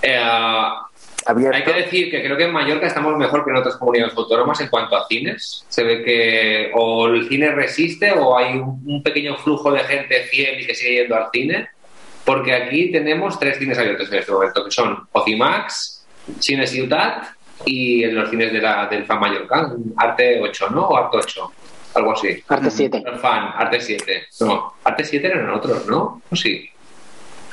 [0.00, 0.18] Eh,
[1.26, 1.56] abiertos.
[1.60, 4.60] hay que decir que creo que en Mallorca estamos mejor que en otras comunidades autónomas
[4.60, 5.64] en cuanto a cines.
[5.68, 10.22] Se ve que o el cine resiste o hay un, un pequeño flujo de gente
[10.24, 11.68] fiel y que sigue yendo al cine.
[12.24, 16.06] Porque aquí tenemos tres cines abiertos en este momento, que son Ocimax,
[16.40, 17.24] Cine Ciutat
[17.64, 20.86] y en los cines de la, del Fan Mallorca, Arte 8, ¿no?
[20.88, 21.52] O Arte 8,
[21.94, 22.42] algo así.
[22.48, 23.02] Arte 7.
[23.06, 24.26] El Fan, Arte 7.
[24.40, 26.22] No, Arte 7 eran otros, ¿no?
[26.30, 26.68] ¿O sí?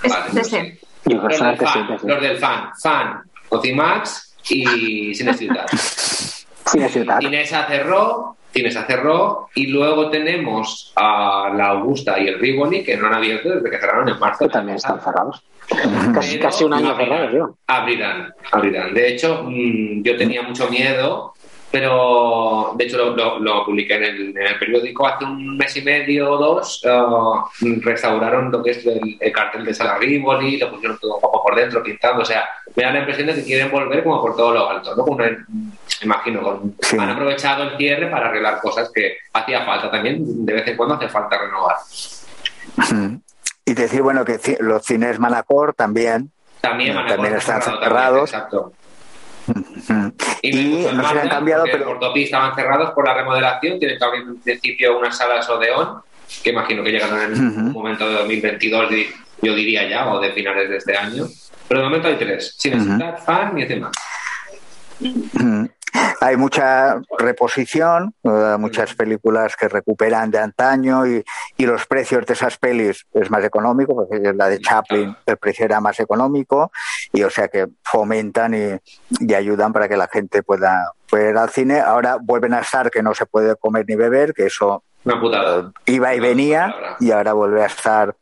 [0.08, 0.80] Vale, no sé.
[1.06, 1.98] Yo Los del, fan, 7.
[2.02, 2.08] sí.
[2.08, 5.70] los del fan, fan, Ocimax y Cine Ciutat.
[6.65, 7.22] Cine Ciutat.
[7.22, 13.08] Cinesa cerró, Cinesa cerró y luego tenemos a la Augusta y el Rivoli que no
[13.08, 14.46] han abierto desde que cerraron en marzo.
[14.46, 15.44] Que también están cerrados.
[16.13, 17.58] Casi, casi un año cerrados, yo.
[17.67, 18.93] Abrirán, abrirán.
[18.93, 21.34] De hecho, mm, yo tenía mucho miedo,
[21.71, 25.75] pero de hecho lo, lo- lo publiqué en el, en el periódico hace un mes
[25.75, 26.82] y medio o dos.
[26.86, 31.21] eh, restauraron lo que es el, el cartel de Sala Rivoli, lo pusieron todo un
[31.21, 32.21] poco por dentro, pintando.
[32.21, 34.95] O sea, me da la impresión de que quieren volver como por todo lo alto,
[34.95, 35.04] ¿no?
[35.04, 35.45] Como una-
[36.01, 36.95] imagino, con- Sí.
[36.99, 40.45] han aprovechado el cierre para arreglar cosas que hacía falta también.
[40.45, 41.75] De vez en cuando hace falta renovar.
[43.65, 46.32] Y decir, bueno, que los cines Manacor también.
[46.62, 48.30] También, a también están cerrado cerrados.
[48.34, 48.73] exacto.
[49.47, 50.13] Ujú.
[50.41, 53.80] Y, Y no se han cambiado, pero- Por estaban cerrados por la remodelación.
[53.80, 56.01] Tienen que abrir en principio unas salas Odeón,
[56.43, 57.80] que imagino que llegarán en un Ujú.
[57.80, 59.08] momento de 2022, di-
[59.41, 61.25] yo diría ya, o de finales de este año.
[61.67, 62.86] Pero de momento hay tres: Cine Ujú.
[62.86, 63.91] Ciutat, Fan y.
[64.99, 65.65] Mm.
[66.21, 68.13] Hay mucha reposición,
[68.58, 71.23] muchas películas que recuperan de antaño y,
[71.58, 75.65] y los precios de esas pelis es más económico, porque la de Chaplin el precio
[75.65, 76.71] era más económico
[77.13, 78.79] y o sea que fomentan y,
[79.19, 81.79] y ayudan para que la gente pueda, pueda ir al cine.
[81.79, 85.71] Ahora vuelven a estar que no se puede comer ni beber, que eso Una putada.
[85.86, 88.15] iba y Una venía y ahora vuelve a estar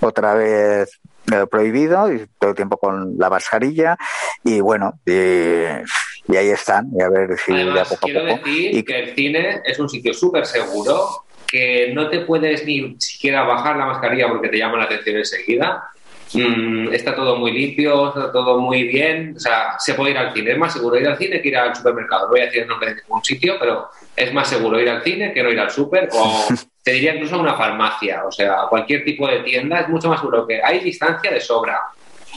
[0.00, 1.00] otra vez
[1.32, 3.96] eh, prohibido y todo el tiempo con la mascarilla.
[4.44, 5.82] Y bueno y,
[6.28, 8.98] y ahí están y a ver si Además, poco a quiero poco decir y que
[8.98, 13.86] el cine es un sitio súper seguro, que no te puedes ni siquiera bajar la
[13.86, 15.90] mascarilla porque te llama la atención enseguida.
[16.32, 19.34] Mm, está todo muy limpio, está todo muy bien.
[19.36, 20.52] O sea, se puede ir al cine.
[20.52, 22.24] Es más seguro ir al cine que ir al supermercado.
[22.24, 25.02] No voy a decir el nombre de ningún sitio, pero es más seguro ir al
[25.02, 26.48] cine que no ir al súper o
[26.82, 28.24] te diría incluso a una farmacia.
[28.26, 31.80] O sea, cualquier tipo de tienda es mucho más seguro que hay distancia de sobra.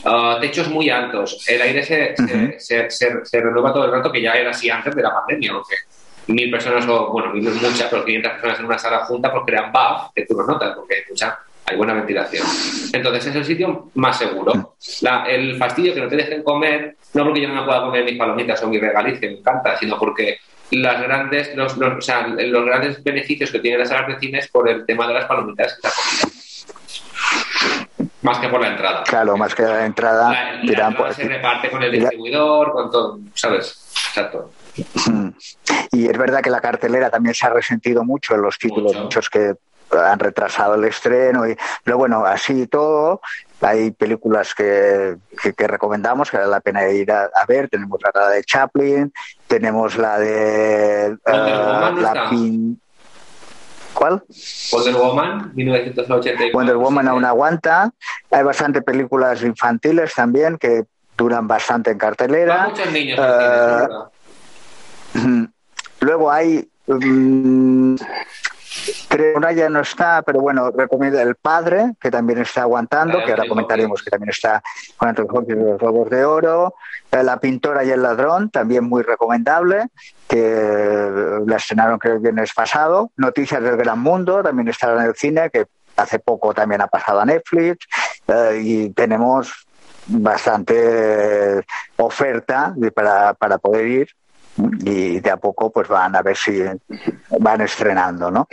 [0.04, 2.52] Ah, techos muy altos, el aire se, se- Ujú.
[2.58, 5.52] se, se- se renueva todo el rato, que ya era así antes de la pandemia,
[5.52, 5.76] porque
[6.28, 9.30] mil personas, o bueno, mil no es muchas, pero 500 personas en una sala junta,
[9.30, 12.46] pues crean buff, que tú lo notas, porque hay mucha, hay buena ventilación.
[12.92, 14.76] Entonces es el sitio más seguro.
[15.02, 18.04] La- el fastidio que no te dejen comer, no porque yo no me pueda comer
[18.04, 20.38] mis palomitas o mi regaliz, que me encanta, sino porque
[20.70, 24.38] las grandes, los, los, o sea, los grandes beneficios que tienen las salas de cine
[24.38, 26.39] es por el tema de las palomitas y la comida.
[28.22, 29.02] Más que por la entrada.
[29.04, 32.72] claro más que la entrada La, la tiran entrada por- se reparte con el distribuidor,
[32.72, 33.78] con todo, ¿sabes?
[34.08, 34.50] Exacto.
[35.06, 35.28] Mm.
[35.92, 39.02] y es verdad que la cartelera también se ha resentido mucho en los títulos Mucho.
[39.04, 39.54] muchos que
[39.92, 41.48] han retrasado el estreno.
[41.48, 43.20] Y, pero bueno, así y todo,
[43.60, 45.16] hay películas que,
[45.56, 47.68] que, recomendamos que vale la pena ir a, ver.
[47.68, 49.12] Tenemos la de Chaplin,
[49.48, 52.80] tenemos la de la Pin...
[54.00, 54.22] ¿Cuál?
[54.72, 56.58] Wonder Woman, 1984.
[56.58, 57.90] Wonder Woman aún aguanta.
[58.30, 60.84] Hay bastante películas infantiles también que
[61.18, 62.68] duran bastante en cartelera.
[62.68, 63.20] muchos niños.
[65.14, 65.46] Uh,
[66.00, 67.96] luego hay mm,
[69.08, 73.32] Creo una ya no está, pero bueno, recomiendo El Padre, que también está aguantando, que
[73.32, 74.62] ahora comentaremos que también está
[74.96, 76.74] con los Robos de Oro.
[77.10, 79.88] Eh, la Pintora y el Ladrón, también muy recomendable,
[80.28, 83.10] que la estrenaron creo el viernes pasado.
[83.16, 85.66] Noticias del Gran Mundo, también está en el cine, que
[85.96, 87.86] hace poco también ha pasado a Netflix.
[88.28, 89.66] Eh, y tenemos
[90.06, 91.64] bastante
[91.96, 94.08] oferta para, para poder ir
[94.84, 96.62] y de a poco pues van a ver si
[97.38, 98.48] van estrenando, ¿no?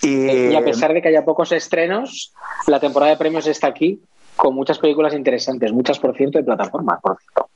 [0.00, 2.32] Y, a pesar de que haya pocos estrenos,
[2.66, 4.00] la temporada de premios está aquí
[4.36, 7.50] con muchas películas interesantes, muchas por ciento de plataformas, por cierto.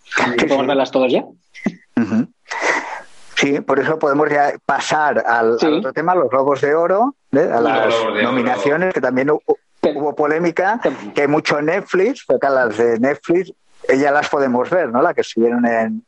[0.48, 1.24] ¿Podemos verlas todos ya?
[3.36, 7.48] Sí, por eso podemos ya pasar al, otro tema, los Globos de Oro, ¿eh?
[7.52, 10.80] a las nominaciones, que también hubo, polémica,
[11.14, 13.52] que hay mucho Netflix, porque las de Netflix
[13.88, 15.02] ya las podemos ver, ¿no?
[15.02, 16.04] Las que estuvieron en,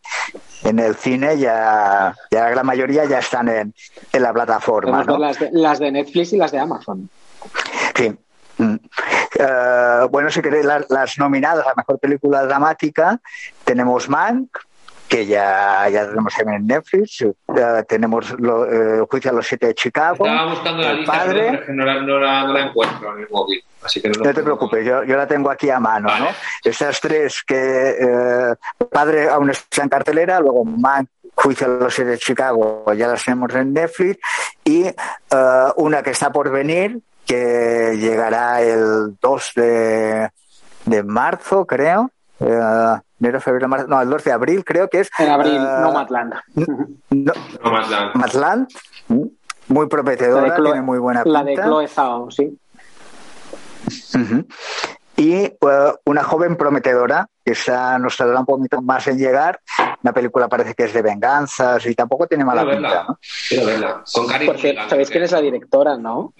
[0.65, 3.75] en el cine ya, ya la mayoría ya están en,
[4.13, 5.05] en la plataforma.
[5.05, 5.19] ¿no?
[5.19, 7.09] Las, de, las de Netflix y las de Amazon.
[7.95, 8.17] Sí.
[8.59, 8.77] Mm.
[9.39, 13.21] Eh, bueno, si queréis las, nominadas a mejor película dramática,
[13.65, 14.57] tenemos Mank,
[15.09, 17.25] que ya, ya tenemos en Netflix,
[17.89, 20.25] tenemos lo, eh, Juicio a los Siete de Chicago.
[20.27, 23.29] Estaba buscando la lista, padre, pero no, la, no, la, no, la, encuentro en el
[23.31, 23.63] móvil.
[23.85, 26.09] Así que no, no te preocupes, yo, yo, la tengo aquí a mano.
[26.09, 26.25] Vale.
[26.25, 26.31] ¿no?
[26.63, 28.55] Esas tres que eh,
[28.91, 33.55] Padre aún está en cartelera, luego Man, Juicio a los de Chicago, ya las tenemos
[33.55, 34.19] en Netflix,
[34.65, 34.95] y eh,
[35.77, 40.31] una que está por venir, que llegará el 2 de,
[40.87, 42.11] de marzo, creo.
[42.41, 45.11] Eh, enero, febrero, marzo, no, el 2 de abril creo que es.
[45.19, 46.35] En abril, uh, no Matland.
[46.55, 47.33] No,
[47.63, 48.15] no Matland.
[48.15, 48.69] Matland,
[49.69, 51.43] muy prometedora, tiene muy buena pinta.
[51.43, 52.59] La de Chloe Zhao, sí.
[54.15, 54.47] Uh -huh.
[55.17, 59.61] Y uh, una joven prometedora, que esa nos tardará un poquito más en llegar.
[60.03, 63.05] La película parece que es de venganzas y tampoco tiene mala Quiero pinta.
[63.09, 63.19] ¿no?
[63.49, 64.03] Quiero verla.
[64.13, 66.35] Con Cari Porque sabéis quién es la directora, ¿no?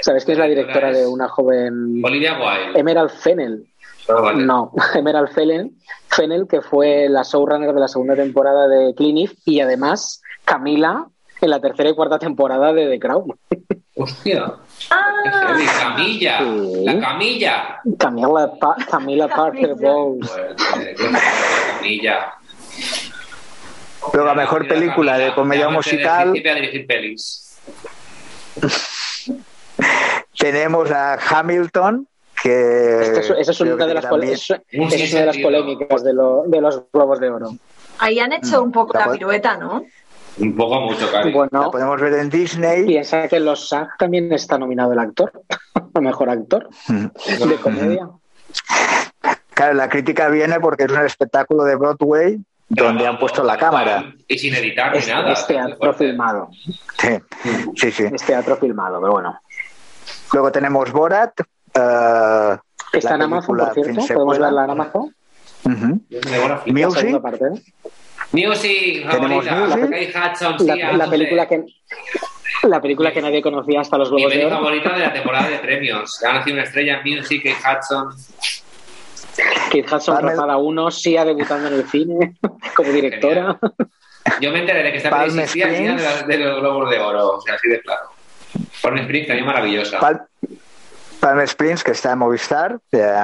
[0.00, 2.00] ¿Sabéis quién es la directora de una joven.
[2.02, 2.80] Olivia Wilde.
[2.80, 3.66] Emerald Fennel.
[4.08, 4.42] Oh, vale.
[4.42, 5.70] No, Emerald Fennel,
[6.08, 11.08] Fennel, que fue la showrunner de la segunda temporada de Clinic y además Camila
[11.40, 13.34] en la tercera y cuarta temporada de The Crown.
[14.02, 14.52] Hostia.
[14.90, 16.38] Ah, Camilla.
[16.38, 16.84] Sí.
[16.84, 17.80] La Camilla.
[17.98, 20.30] Camila, pa Camila Parker Bowles.
[20.74, 20.94] Qué
[21.76, 22.32] Camilla.
[24.10, 27.56] Pero la mejor película de comedia musical a dirigir pelis.
[30.38, 32.06] tenemos a Hamilton,
[32.42, 33.02] que.
[33.02, 36.42] Esa es, esa es una de las, también- es una de las polémicas de, lo-
[36.46, 37.50] de los Globos de Oro.
[37.98, 39.84] ahí han hecho un poco la Capaz- pirueta, ¿no?
[40.38, 41.30] Un poco mucho, Cari.
[41.30, 42.86] La Bueno, podemos ver en Disney.
[42.86, 45.32] piensa que en los SAG también está nominado el actor,
[45.94, 48.08] el mejor actor de comedia.
[49.54, 54.12] Claro, la crítica viene porque es un espectáculo de Broadway donde han puesto la cámara.
[54.26, 55.32] Y sin editar ni Es, nada.
[55.32, 56.48] es teatro filmado.
[56.98, 57.18] Sí,
[57.76, 58.04] sí, sí.
[58.12, 59.38] Es teatro filmado, pero bueno.
[60.32, 61.38] Luego tenemos Borat.
[61.74, 62.56] eh,
[62.94, 64.00] Está la en Amazon, por cierto.
[64.14, 65.14] Podemos verla en Amazon.
[65.62, 66.24] Flip.
[66.24, 67.22] La Music.
[68.32, 69.76] Music, Tenemos favorita.
[69.76, 69.90] Music.
[69.90, 71.64] Kate Hudson, La, sí, la película que
[72.64, 74.56] la película que nadie conocía hasta los Mi Globos de Oro.
[74.56, 76.22] favorita de la temporada de premios.
[76.24, 78.10] Ha nacido una estrella en Music, Kate Hudson.
[79.66, 82.36] Kate Hudson, Palmer- Rapada 1, Sia debutando en el cine
[82.76, 83.58] como directora.
[84.40, 87.30] Yo me enteré de que esta peli existía de, de los Globos de Oro.
[87.36, 88.02] O sea, así de claro.
[88.80, 89.98] Palm Springs también maravillosa.
[89.98, 90.26] Pal-
[91.22, 92.80] Palm Springs, que está en Movistar.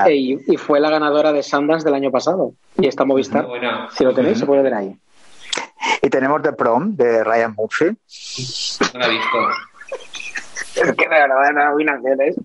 [0.08, 2.52] y, y fue la ganadora de Sundance del año pasado.
[2.78, 3.42] Y está en Movistar.
[3.42, 3.88] Muy buena.
[3.92, 4.94] Si lo tenéis, se puede ver ahí.
[6.00, 7.86] Y tenemos The Prom, de Ryan Murphy.
[8.94, 9.38] No la he visto.
[10.76, 12.36] Es que de verdad no nominaciones.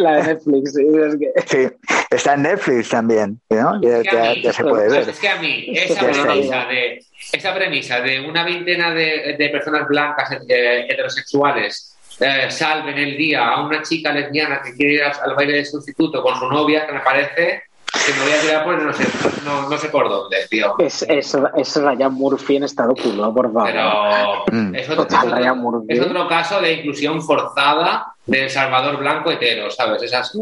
[0.00, 0.72] La de Netflix.
[0.74, 1.32] sí, es que-
[1.68, 1.76] Sí,
[2.10, 3.40] está en Netflix también.
[3.50, 3.80] ¿no?
[3.82, 5.08] Ya, Es que a ya- mí- ya se puede ver.
[5.10, 9.86] Es que a mí, esa premisa de, esa premisa de una veintena de, de personas
[9.86, 15.34] blancas eh, heterosexuales eh, salven el día a una chica lesbiana que quiere ir al
[15.34, 17.62] baile de sustituto con su novia, que me parece
[18.06, 19.04] que me voy a tirar por no sé,
[19.44, 20.74] no, no sé por dónde, tío.
[20.78, 23.68] Es, es, es Ryan Murphy en estado puro, por favor.
[23.70, 24.74] Pero Mm.
[24.74, 25.86] es otro, Total, es otro- Ryan Murphy.
[25.94, 30.02] es otro caso de inclusión forzada del Salvador blanco hetero, ¿sabes?
[30.02, 30.34] Esas,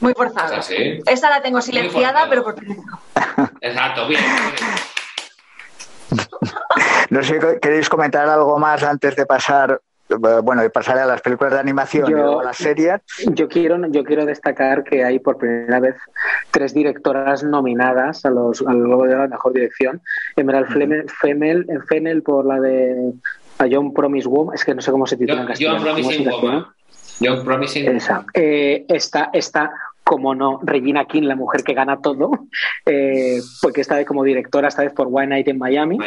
[0.00, 0.60] Muy forzada.
[1.06, 2.62] Esa la tengo silenciada, pero porque
[3.60, 4.20] Exacto, bien.
[7.10, 9.80] No sé, ¿queréis comentar algo más antes de pasar
[10.42, 13.00] bueno, de pasar a las películas de animación y luego a las series.
[13.26, 15.96] Yo quiero, yo quiero destacar que hay por primera vez
[16.50, 20.00] tres directoras nominadas a los al Globo de la Mejor Dirección.
[20.36, 23.12] Emerald Fennel, Fennel por la de
[23.58, 25.78] a John Promise Woman, es que no sé cómo se titula en castellano.
[25.78, 26.66] John Promising Woman.
[27.20, 28.24] John Promising Esa.
[28.32, 29.72] Eh, esta, esta
[30.08, 32.30] como no, Regina King, la mujer que gana todo,
[32.86, 35.98] eh, porque está como directora esta vez por One Night in Miami,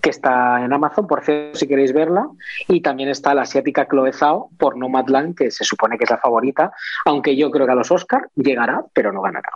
[0.00, 2.28] que está en Amazon, por cierto, si queréis verla,
[2.66, 6.16] y también está la asiática Chloe Zhao por Nomadland, que se supone que es la
[6.16, 6.72] favorita,
[7.04, 9.50] aunque yo creo que a los Oscars llegará, pero no ganará.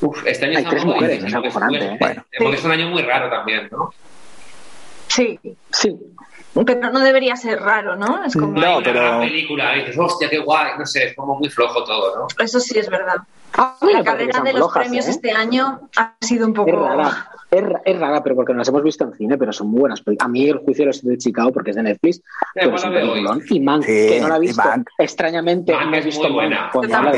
[0.00, 1.84] Uf, este año Hay tres mujeres, es acojonante.
[1.84, 2.22] ¿eh?
[2.40, 3.92] Porque es un año muy raro también, ¿no?
[5.06, 5.38] Sí.
[5.70, 5.96] Sí.
[6.64, 8.24] Pero no debería ser raro, ¿no?
[8.24, 11.14] Es como No, una pero- gran película, y dices, hostia, qué guay, no sé, es
[11.16, 12.26] como muy flojo todo, ¿no?
[12.42, 13.16] Eso sí es verdad.
[13.58, 15.10] Ah, La carrera de los flojas, premios ¿eh?
[15.10, 16.68] este año ha sido un poco.
[16.68, 19.52] Es rara, es, ra- es rara, pero porque no las hemos visto en cine, pero
[19.52, 20.02] son muy buenas.
[20.18, 22.20] A mí el juicio de los de Chicago, porque es de Netflix,
[22.54, 23.42] pero pues es un peliculón.
[23.48, 24.88] Y Mank, Sí, que no la he visto, Mank.
[24.98, 26.60] extrañamente Mank no he es visto muy buena.
[26.60, 27.12] Mank, cuando Yo habla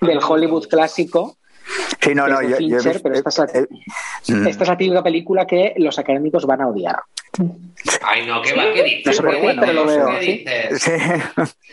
[0.00, 1.36] del, Hollywood clásico.
[2.00, 2.56] Sí, no, no, yo,
[3.02, 3.66] pero esta es, la, eh,
[4.48, 6.96] esta es la típica película que los académicos van a odiar.
[8.02, 8.72] Ay, no, ¿qué va?
[8.72, 9.06] ¿Qué dices?
[9.06, 10.44] No sé por qué, Bueno, pero lo veo, ¿Qué ¿sí?
[10.44, 10.82] dices?
[10.82, 10.92] Sí.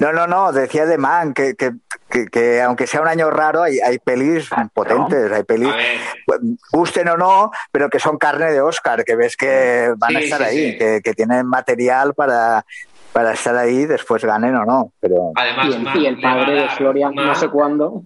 [0.00, 1.72] No, no, no, decía de Man que, que,
[2.08, 6.40] que, que aunque sea un año raro, hay, hay pelis potentes, hay pelis, ver,
[6.70, 10.38] gusten o no, pero que son carne de Oscar, que ves que van a estar
[10.38, 10.78] sí, ahí, sí.
[10.78, 12.64] Que, que tienen material para,
[13.12, 14.92] para estar ahí, después ganen o no.
[15.00, 18.04] Pero además, Y el, Mank y el padre de Florian, no sé cuándo.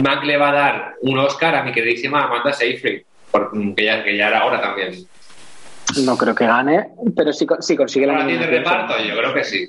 [0.00, 4.02] Mank le va a dar un Oscar a mi queridísima Amanda Seyfried, por- que, ya,
[4.02, 4.94] que ya era hora también.
[6.04, 8.94] No creo que gane, pero sí, sí consigue la ¿Ahora tiene reparto?
[9.02, 9.68] Yo creo que sí.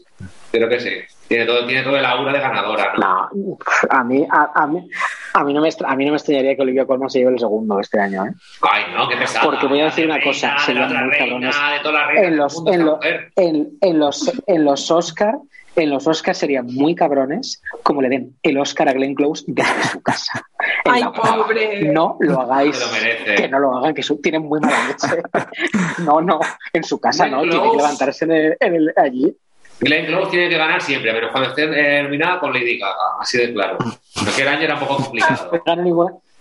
[0.51, 0.89] Creo que sí.
[1.28, 2.93] Tiene todo, tiene todo el aura de ganadora.
[2.97, 3.30] ¿no?
[3.34, 3.57] No,
[3.89, 4.86] a mí, a, a mí,
[5.34, 7.39] a mí no me a mí no me extrañaría que Olivia Colman se lleve el
[7.39, 8.32] segundo este año, ¿eh?
[8.69, 9.45] Ay, no, qué pesada.
[9.45, 11.55] Porque voy a decir De una cosa, reina, de serían la otra muy reina, cabrones.
[11.55, 12.99] de todas las reinas En los, en, lo-
[13.38, 15.36] en, en los, en los Oscar,
[15.76, 19.84] en los Oscar serían muy cabrones como le den el Oscar a Glenn Close desde
[19.91, 20.45] su casa.
[20.86, 21.84] En Ay, pobre.
[21.91, 22.76] No lo hagáis.
[22.76, 23.36] Se lo merece.
[23.36, 25.22] Que no lo hagan, que su- tienen muy mala leche.
[26.05, 26.39] No, no,
[26.74, 27.78] en su casa Glenn no, tiene que Close.
[27.78, 29.38] levantarse en el- en el- allí.
[29.80, 33.53] Glenn Close tiene que ganar siempre, pero cuando esté nominada con Lady Gaga, así de
[33.53, 33.78] claro.
[33.80, 35.51] Porque el año era un poco complicado.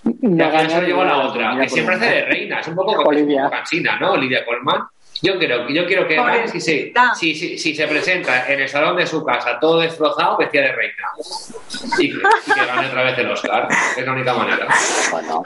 [0.02, 2.60] No gana No final se gana lo llevó la otra, que siempre hace de reina,
[2.60, 3.50] es un poco Olivia.
[3.50, 4.12] cansina, ¿no?
[4.12, 4.80] Olivia Colman.
[5.22, 8.96] Yo creo, yo quiero que si se, si, si, si se presenta en el salón
[8.96, 10.94] de su casa todo destrozado, vestida de reina.
[11.98, 12.16] Y, que-
[12.46, 13.68] y que gane otra vez el Oscar.
[13.96, 14.66] Es la única manera.
[15.10, 15.42] Bueno,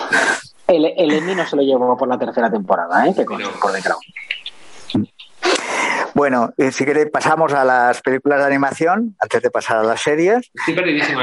[0.69, 3.15] el, el Emmy no se lo llevó por la tercera temporada, ¿eh?
[3.17, 3.51] Que No.
[3.61, 4.01] por The Crown.
[6.15, 10.01] Bueno, eh, si queréis pasamos a las películas de animación, antes de pasar a las
[10.01, 10.51] series.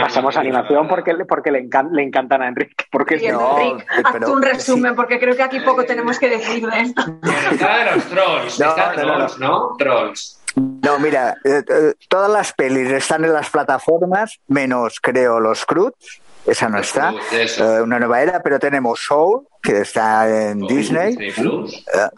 [0.01, 2.75] Pasamos a animación porque, porque le, encan- le encantan a Enrique.
[2.91, 6.65] Porque No, Enrique, haz pero- un resumen, porque creo que aquí poco tenemos que decir
[6.69, 7.03] de esto.
[7.21, 8.59] Bueno, está de los trolls.
[8.59, 9.75] No, está no, no, trolls, ¿no?
[9.77, 10.37] Trolls.
[10.55, 15.93] No, mira, eh, eh, todas las pelis están en las plataformas, menos creo los Cruz,
[16.45, 21.15] esa no Los está, eh, una nueva era, pero tenemos Soul, que está en Disney,
[21.17, 22.09] eh,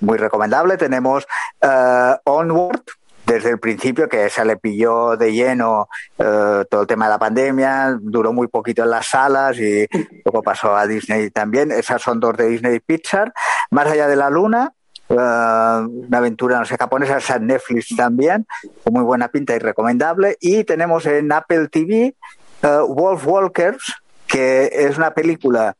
[0.00, 1.26] muy recomendable, tenemos
[1.60, 2.82] eh, Onward,
[3.26, 5.88] desde el principio, que se le pilló de lleno
[6.18, 9.86] eh, todo el tema de la pandemia, duró muy poquito en las salas y
[10.24, 11.70] luego pasó a Disney también.
[11.70, 13.32] Esas son dos de Disney Pixar.
[13.70, 14.72] Más allá de la luna,
[15.08, 18.46] eh, una aventura, no sé, japonesa, esa en Netflix también,
[18.82, 20.36] con muy buena pinta y recomendable.
[20.40, 22.14] Y tenemos en Apple TV
[22.62, 23.94] eh, Wolf Walkers,
[24.26, 25.76] que es una película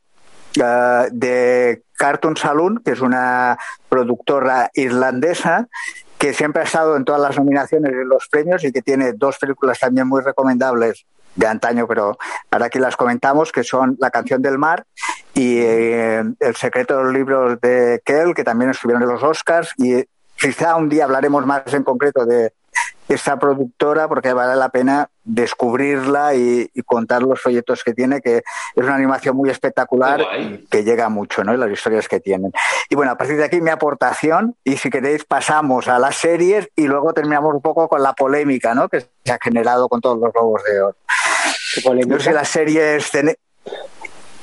[0.61, 5.69] eh, de Cartoon Saloon, que es una productora irlandesa
[6.19, 9.39] que siempre ha estado en todas las nominaciones y los premios y que tiene dos
[9.39, 12.17] películas también muy recomendables de antaño, pero
[12.51, 14.85] ahora aquí las comentamos, que son La canción del mar
[15.35, 19.73] y eh, El secreto de los libros de Kell, que también estuvieron en los Oscars
[19.79, 20.05] y
[20.37, 22.53] quizá un día hablaremos más en concreto de
[23.13, 28.39] esta productora porque vale la pena descubrirla y, y contar los proyectos que tiene, que
[28.39, 28.45] es
[28.85, 30.65] una animación muy espectacular guay.
[30.71, 31.55] que llega mucho, ¿no?
[31.55, 32.53] Y las historias que tienen.
[32.91, 36.69] Y bueno, a partir de aquí mi aportación y si queréis pasamos a las series
[36.77, 38.89] y luego terminamos un poco con la polémica, ¿no?
[38.89, 40.97] Que se ha generado con todos los globos de oro.
[42.07, 43.11] No sé si las series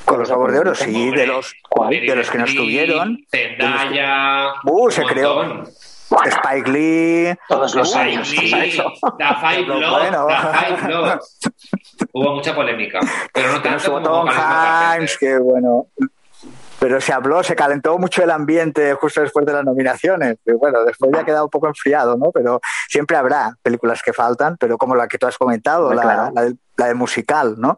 [0.05, 1.53] con los globos de oro, sí, de los
[1.89, 3.19] de los que no estuvieron.
[3.29, 4.53] Zendaya.
[4.63, 5.65] Uh, se creó.
[6.25, 8.31] Spike Lee, Todos los Spike años.
[8.31, 8.51] Lee.
[9.17, 10.27] The Five Lo Bloods, bueno.
[12.13, 12.99] Hubo mucha polémica,
[13.33, 15.87] pero no tanto como Tom Hanks, que bueno.
[16.79, 20.37] Pero se habló, se calentó mucho el ambiente justo después de las nominaciones.
[20.45, 22.31] Que, bueno, después ya ha quedado un poco enfriado, ¿no?
[22.31, 26.31] Pero siempre habrá películas que faltan, pero como la que tú has comentado, la, claro.
[26.33, 27.77] la del, la del musical, ¿no?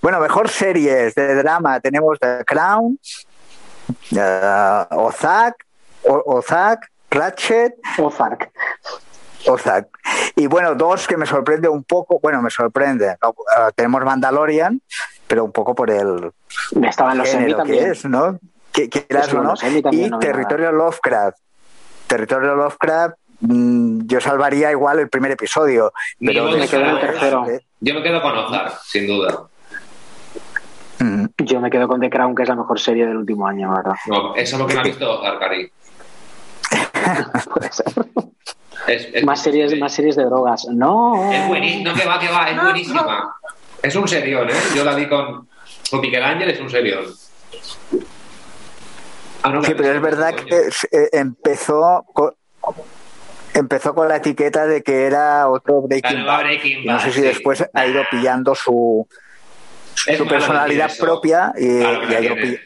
[0.00, 2.98] Bueno, mejor series de drama tenemos The Crown,
[4.16, 5.56] eh, Ozark,
[6.04, 7.74] o- Ozark, Ratchet.
[7.98, 8.50] Ozark.
[9.46, 9.88] Ozark.
[10.36, 13.16] Y bueno, dos que me sorprende un poco, bueno, me sorprende.
[13.22, 13.30] ¿no?
[13.30, 14.80] Uh, tenemos Mandalorian,
[15.26, 16.30] pero un poco por el
[16.82, 17.90] Estaban los género que también.
[17.90, 18.38] es, ¿no?
[18.72, 19.54] Que, o en no.
[19.90, 21.38] Y no Territorio Lovecraft.
[22.06, 25.92] Territorio Lovecraft, mm, yo salvaría igual el primer episodio.
[26.18, 27.46] Pero voy me quedo en el después, tercero.
[27.48, 29.44] eh, Yo me quedo con Ozark, sin duda.
[30.98, 33.72] mm, Yo me quedo con The Crown, que es la mejor serie del último año,
[33.74, 33.94] ¿verdad?
[34.06, 35.72] No, eso es lo que me ha visto Ozark, Cari.
[37.54, 37.86] Puede ser.
[38.86, 40.66] Es, es- Más series, más series de drogas.
[40.70, 41.30] No.
[41.32, 43.34] Es buenísima, no que va, que va, es buenísima.
[43.82, 44.54] Es un serión, ¿eh?
[44.74, 45.48] Yo la vi con,
[45.90, 47.04] con Miguel Ángel, es un serión.
[49.42, 50.54] Ah, no, Sí, pero es verdad que
[50.92, 52.34] eh, empezó con,
[53.54, 56.40] empezó con la etiqueta de que era otro Breaking Bad.
[56.40, 57.22] Breaking No sé si sí.
[57.22, 59.08] después ha ido pillando su,
[59.94, 62.60] su personalidad propia y, Claro ha ido tiene.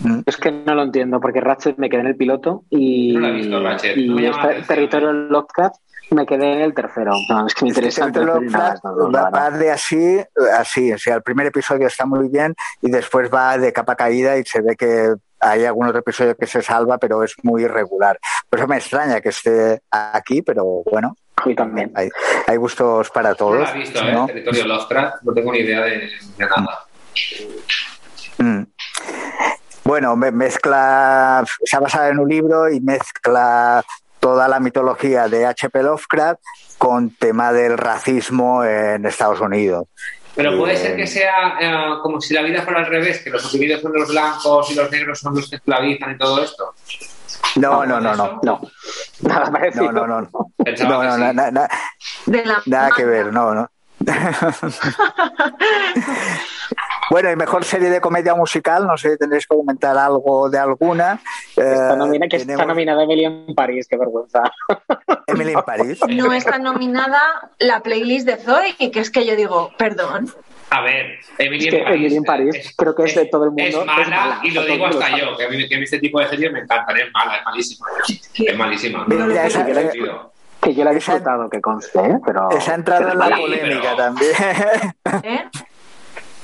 [0.00, 0.20] Mm.
[0.26, 3.28] Es que no lo entiendo, porque Ratchet me quedé en el piloto y, No la
[3.28, 4.66] he visto, Ratchet, y no atención.
[4.66, 5.76] Territorio Lovecraft
[6.10, 7.12] me quedé en el tercero.
[7.28, 10.18] No, es que me interesa Lovecraft no, no, va, va de así,
[10.56, 14.38] así, o sea, el primer episodio está muy bien y después va de capa caída
[14.38, 18.18] y se ve que hay algún otro episodio que se salva, pero es muy irregular.
[18.48, 21.92] Por eso me extraña que esté aquí, pero bueno, mí también.
[21.94, 22.08] hay,
[22.46, 23.68] hay gustos para No todos.
[23.74, 24.24] he visto, ¿eh?
[24.26, 25.98] Territorio Lovecraft, no tengo ni idea de,
[26.36, 26.84] de nada.
[28.38, 28.62] Mm.
[29.88, 33.82] Bueno, me- mezcla, se ha basado en un libro y mezcla
[34.20, 35.82] toda la mitología de H.P.
[35.82, 36.42] Lovecraft
[36.76, 39.86] con tema del racismo en Estados Unidos.
[40.36, 43.30] Pero puede Eh, ser que sea eh, como si la vida fuera al revés, que
[43.30, 46.74] los oprimidos son los blancos y los negros son los que esclavizan y todo esto.
[47.56, 48.40] No, no, no, no.
[48.42, 48.60] No,
[49.22, 49.90] nada parecido.
[49.90, 50.28] No, no, no.
[50.30, 51.20] No, que no, sí.
[51.22, 51.68] na- na- na-
[52.26, 53.70] De la nada que ver, no, no.
[57.10, 60.58] Bueno, y mejor serie de comedia musical, no sé si tenéis que comentar algo de
[60.58, 61.18] alguna.
[61.56, 64.42] Está Eh, nomina- que está tenemos nominada Emily en París, qué vergüenza.
[65.26, 66.00] Emily in Paris.
[66.06, 67.18] No está nominada
[67.60, 70.30] la playlist de Zoe, que es que yo digo, perdón.
[70.68, 72.00] A ver, Emily Es que en París.
[72.00, 74.50] Emily en París, creo que es de todo el mundo, Es es mala, mala, y
[74.50, 76.58] lo digo hasta yo, que a, mí, que a mí este tipo de series me
[76.60, 76.94] encantan.
[76.94, 77.86] Es mala, es malísima.
[78.34, 79.06] Es malísima.
[79.08, 80.32] No.
[80.68, 82.18] Que yo la he Esa- que conste, ¿eh?
[82.26, 82.48] pero...
[82.60, 84.32] Se ha entrado en la polémica pero- también.
[85.22, 85.44] ¿eh?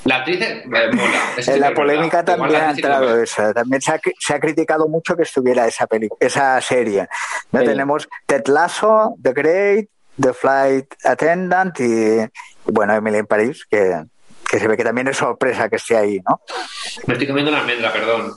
[0.04, 0.88] La actriz eh, mola.
[1.36, 3.52] eso sí En la es polémica también la ha entrado esa.
[3.52, 7.06] También se ha, cri- se ha criticado mucho que estuviera esa peli esa serie.
[7.52, 7.66] Ya Sí.
[7.66, 9.86] tenemos Ted Lasso, The Great,
[10.20, 12.28] The Flight Attendant y, y,
[12.64, 14.04] bueno, Emily in Paris, que,
[14.48, 16.40] que se ve que también es sorpresa que esté ahí, ¿no?
[17.06, 18.32] Me estoy comiendo una almendra, perdón.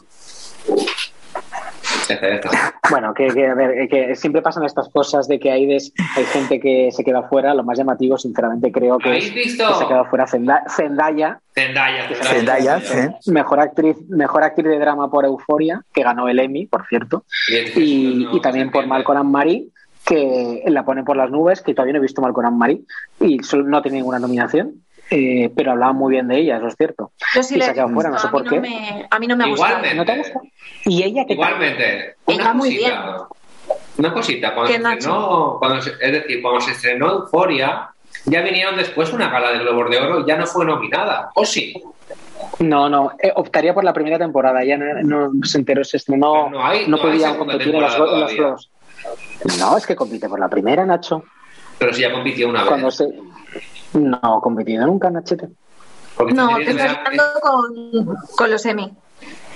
[2.90, 6.24] Bueno, que, que, a ver, que siempre pasan estas cosas de que hay, des- hay
[6.26, 7.54] gente que se queda fuera.
[7.54, 9.68] Lo más llamativo, sinceramente, creo que, ¿Habéis es visto?
[9.68, 12.08] que se ha quedado fuera Zenda- Zendaya, Zendaya.
[12.24, 13.32] Zendaya, sí.
[13.32, 17.24] mejor actriz, mejor actriz de drama por Euforia, que ganó el Emmy, por cierto,
[17.76, 18.86] y, No, y también por.
[18.88, 19.68] Malcolm and Marie,
[20.06, 22.82] que la ponen por las nubes, que todavía no he visto Malcolm and Marie,
[23.20, 24.76] y no tiene ninguna nominación,
[25.10, 27.12] eh, pero hablaban muy bien de ella, eso es cierto.
[27.36, 28.56] Yo sí Y le se ha quedado he fuera, no sé a por qué.
[28.56, 29.70] no me, a mí no me ha gustado.
[29.78, 29.96] Igualmente.
[29.98, 30.40] ¿No te gusta?
[30.86, 31.46] ¿Y ella qué tal?
[31.46, 33.28] Igualmente, Ella una muy cosita.
[33.98, 37.90] Una cosita, cuando ¿Qué, se estrenó, cuando se- es decir, cuando se estrenó Euforia,
[38.26, 41.32] ya vinieron después una gala de Globos de Oro y ya no fue nominada.
[41.36, 41.74] ¿O sí?
[42.60, 46.50] No, no, eh, optaría por la primera temporada, ya no, no se enteró, se estrenó,
[46.50, 48.36] no hay- no hay podía competir en todavía.
[48.36, 48.70] Globos.
[49.60, 51.24] No, es que compite por la primera, Nacho.
[51.80, 52.70] Pero si ya compitió una vez.
[52.70, 53.06] Cuando se...
[53.94, 55.48] No, competido nunca, Nachete.
[56.16, 58.94] Porque esta No, verdad- hablando con, con los Emmy.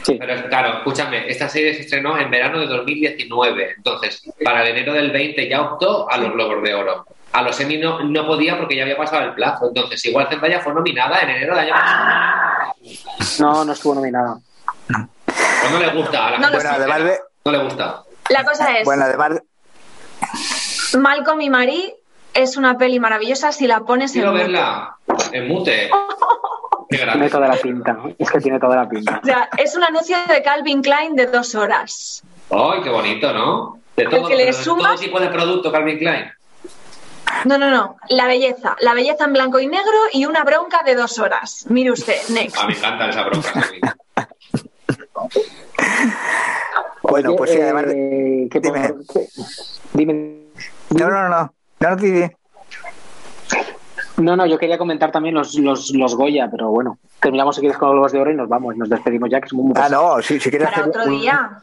[0.03, 0.17] Sí.
[0.19, 3.73] Pero claro, escúchame, esta serie se estrenó en verano de 2019.
[3.77, 7.05] Entonces, para el enero del 20 ya optó a los Globos de Oro.
[7.33, 9.67] A los Emmy no, no podía porque ya había pasado el plazo.
[9.67, 12.73] Entonces, igual Zendaya fue nominada en enero del año pasado.
[13.39, 14.37] No, no estuvo nominada.
[14.87, 16.67] Pues no le gusta a la No gente.
[16.87, 18.03] Bueno, de, No le gusta.
[18.29, 21.95] La cosa es, bueno, además de- Malcolm y Marie
[22.33, 24.43] es una peli maravillosa si la pones en Quiero mute.
[24.43, 24.95] verla
[25.31, 25.89] en mute.
[26.89, 27.97] Qué Tiene toda la pinta.
[28.19, 29.21] Es que tiene toda la pinta.
[29.23, 32.21] O sea, es un anuncio de Calvin Klein de dos horas.
[32.49, 33.79] ¡Ay, qué bonito, ¿no?
[33.95, 36.25] De todo, que le sumas- todo tipo de producto Calvin Klein.
[37.45, 37.95] No, no, no.
[38.09, 38.75] La belleza.
[38.81, 41.65] La belleza en blanco y negro y una bronca de dos horas.
[41.69, 42.57] Mire usted, next.
[42.57, 43.51] A mí me encanta esa bronca.
[43.53, 43.79] a mí.
[47.03, 48.93] bueno, pues sí, además de- eh, ¿qué dime.
[49.93, 50.37] Dime.
[50.89, 51.53] No, no, no.
[51.81, 52.29] No, no.
[54.17, 57.77] No, no, yo quería comentar también los, los, los Goya, pero bueno, terminamos si quieres
[57.77, 59.89] con los Globos de Oro y nos vamos, nos despedimos ya, que somos muy Ah,
[59.89, 61.57] no, si, si quieres Para hacer otro un- día.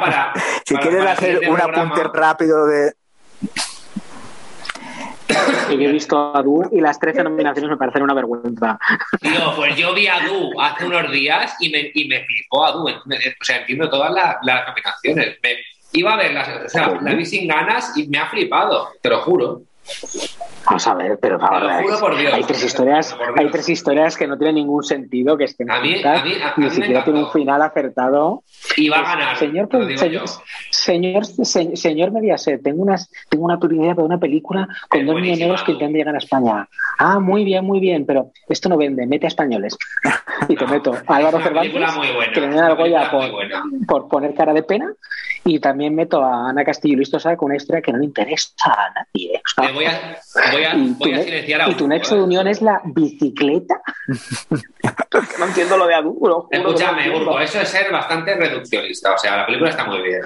[0.00, 0.32] Para,
[0.66, 2.94] si quieres para hacer un apunte rápido de
[5.68, 8.78] yo he visto a Du y las 13 nominaciones me parecen una vergüenza.
[9.20, 12.72] Tío, pues yo vi a Du hace unos días y me, y me flipó a
[12.72, 12.88] Du.
[12.88, 12.92] O
[13.42, 15.38] sea, entiendo todas las, las nominaciones.
[15.42, 15.56] Me-
[15.98, 19.20] iba a verla, o sea, la vi sin ganas y me ha flipado, te lo
[19.22, 19.62] juro.
[20.64, 24.82] Vamos a ver, pero ahora hay tres historias, hay tres historias que no tienen ningún
[24.82, 28.42] sentido que estén a mí, a mí, a, ni siquiera tiene un final acertado.
[28.76, 29.36] Y va a ganar.
[29.36, 30.24] Señor, señor,
[30.86, 35.72] señor, señor, Mediaset, tengo unas, tengo una idea de una película con dos milloneros que
[35.72, 36.68] intentan llegar a España.
[36.98, 39.76] Ah, muy bien, muy bien, pero esto no vende, mete a españoles.
[40.48, 41.72] y te meto a Álvaro Cervantes,
[42.32, 43.30] que le algo ya por,
[43.86, 44.92] por poner cara de pena,
[45.44, 48.04] y también meto a Ana Castillo y Luis Tosar con una historia que no le
[48.04, 49.40] interesa a nadie.
[49.74, 50.18] voy a,
[50.52, 53.80] voy a, voy a silenciar a ¿Y tu nexo de unión es la bicicleta?
[55.38, 56.48] no entiendo lo de Aduro.
[56.50, 59.14] Escúchame, Urco, eso es ser bastante reduccionista.
[59.14, 60.20] O sea, la película está muy bien.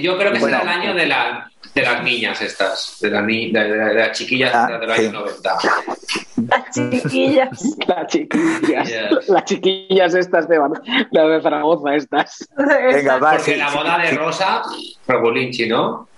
[0.00, 3.50] Yo creo que será el año de, la, de las niñas estas, de, la, de,
[3.52, 5.58] de, las chiquillas ah, de los años 90.
[6.48, 7.76] Las chiquillas.
[7.86, 9.28] Las chiquillas.
[9.28, 10.58] Las chiquillas estas de,
[11.10, 12.48] las de Zaragoza, estas.
[12.56, 14.62] Venga, va, Porque la boda de Rosa,
[15.06, 16.08] Robulinchi, ¿no?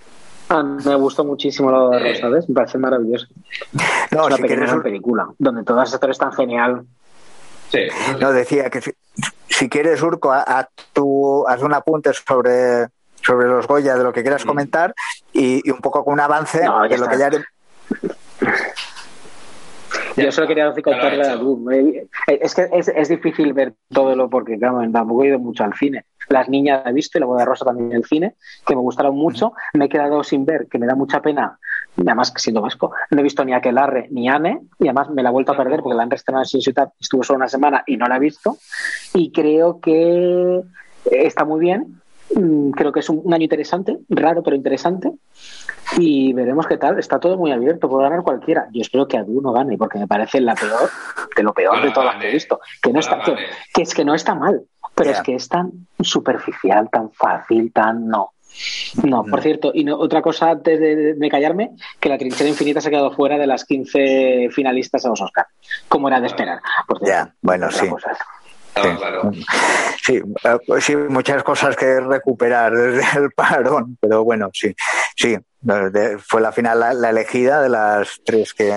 [0.48, 2.48] Ah, me gustó muchísimo la boda de Rosa, ¿ves?
[2.48, 3.26] Me parece maravilloso.
[4.10, 6.82] No, es una si película donde todas las actores están genial.
[7.70, 7.80] Sí.
[8.18, 8.80] No, decía que
[9.60, 12.88] si, quieres, Urco, a, tu, haz un apunte sobre,
[13.22, 14.48] sobre los Goya, de lo que quieras mm.
[14.48, 14.94] comentar,
[15.32, 17.30] y, un poco con un avance de lo que ya
[20.16, 21.34] yo solo quería contarle a
[21.74, 22.08] eh,
[22.40, 26.04] Es que es, difícil ver todo lo porque, claro, tampoco he ido mucho al cine.
[26.28, 28.34] Las niñas he visto y la boda de Rosa también en el cine,
[28.66, 29.52] que me gustaron mucho.
[29.74, 31.58] Me he quedado sin ver, que me da mucha pena,
[31.96, 35.30] además que siendo vasco, no he visto ni Aquelarre ni Anne, y además me la
[35.30, 37.96] he vuelto a perder porque la han estrenado en Ciudad, estuvo solo una semana y
[37.96, 38.58] no la he visto.
[39.14, 40.62] Y creo que
[41.04, 42.00] está muy bien,
[42.34, 45.12] mm, creo que es un, año interesante, raro pero interesante
[45.98, 46.98] y veremos qué tal.
[46.98, 48.68] Está todo muy abierto, puede ganar cualquiera.
[48.72, 50.88] Yo espero que Adu no gane, porque me parece la peor,
[51.36, 52.60] de lo peor de todas las que he visto.
[52.80, 53.20] Que, no está,
[53.74, 54.62] que, es que no está mal,
[54.94, 58.32] pero es que es tan superficial, tan fácil, tan no.
[59.02, 62.90] No, por cierto, y otra cosa antes de, callarme, que la trinchera infinita se ha
[62.90, 65.46] quedado fuera de las 15 finalistas a los Oscar,
[65.88, 66.60] como era de esperar.
[67.02, 67.86] ya, bueno, sí.
[70.02, 74.74] Sí, eh, sí, muchas cosas que recuperar desde el parón, pero bueno, sí,
[75.16, 75.36] sí,
[76.18, 78.72] fue la final la, elegida de las tres que,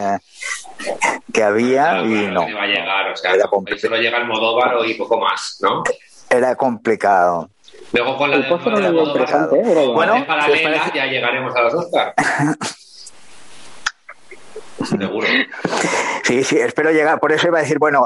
[1.32, 2.42] que había y no.
[2.42, 3.34] a llegar, o sea,
[3.78, 5.84] solo llega el Modóvar y poco más, ¿no?
[6.30, 7.50] Era complicado.
[7.94, 9.92] Luego con la de, ¿eh?
[9.94, 12.14] bueno, paralela ya llegaremos a los Oscars.
[14.84, 15.28] Seguro.
[16.24, 17.20] Sí, sí, espero llegar.
[17.20, 18.06] Por eso iba a decir, bueno,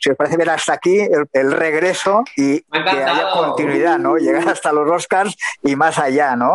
[0.00, 1.00] si os parece ver hasta aquí
[1.32, 4.16] el, regreso y que haya continuidad, ¿no?
[4.16, 6.54] Llegar hasta los Oscars y más allá, ¿no?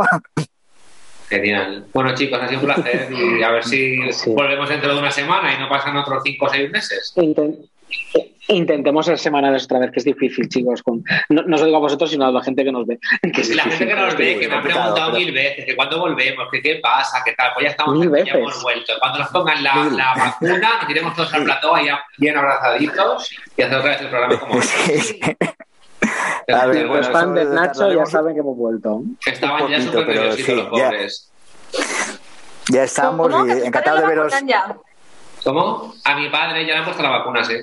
[1.28, 1.86] Genial.
[1.94, 5.54] Bueno, chicos, ha sido un placer y a ver si volvemos dentro de una semana
[5.54, 7.14] y no pasan otros cinco o seis meses.
[8.50, 10.82] Intentemos ser semanales otra vez, que es difícil, chicos.
[10.82, 11.04] Con...
[11.30, 13.00] No, no os digo a vosotros, sino a la gente que nos ve.
[13.54, 16.60] la gente que nos ve, que me ha preguntado mil veces que cuándo volvemos, que
[16.60, 17.52] qué pasa, qué tal.
[17.54, 18.94] Pues ya estamos aquí, ya hemos vuelto.
[19.00, 23.62] Cuando nos pongan la, la vacuna, nos iremos todos al plató ahí bien abrazaditos y
[23.62, 25.20] hacer otra vez el programa como sí.
[26.52, 29.04] A ver, los fans de Nacho ya saben que hemos vuelto.
[29.24, 31.32] Estaban ya súper nerviositos los pobres.
[32.70, 34.34] Ya, estamos y encantados de veros.
[35.44, 35.94] ¿Cómo?
[36.04, 37.54] A mi padre ya le han puesto la vacuna, sí.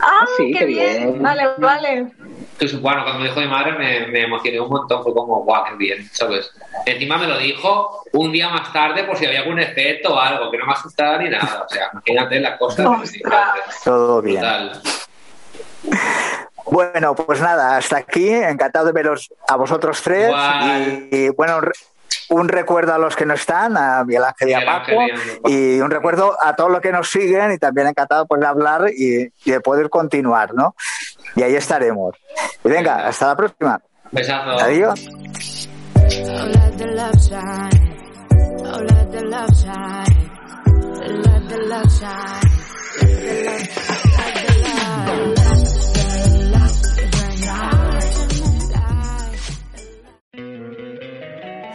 [0.00, 1.22] Ah, sí, qué, bien.
[1.22, 2.12] Vale, vale.
[2.80, 5.74] bueno, cuando me dijo mi madre me, me, emocioné un montón, fue como, guau, qué
[5.76, 6.50] bien, ¿sabes?
[6.84, 10.50] Encima me lo dijo un día más tarde por si había algún efecto o algo,
[10.50, 11.64] que no me asustaba ni nada.
[11.64, 12.86] O sea, imagínate las cosas.
[13.84, 14.42] Todo bien.
[16.70, 18.28] Bueno, pues nada, hasta aquí.
[18.28, 20.32] Encantado de veros a vosotros tres.
[21.10, 21.60] Y, bueno,
[22.30, 24.92] un recuerdo a los que no están, a Miguel Ángel y a Paco,
[25.46, 28.90] y un recuerdo a todos los que nos siguen y también encantado pues, de hablar
[28.94, 30.74] y, de poder continuar, ¿no?
[31.36, 32.14] Y ahí estaremos.
[32.64, 33.80] Y venga, hasta la próxima.
[34.10, 34.58] Besazo.
[34.58, 35.08] Adiós.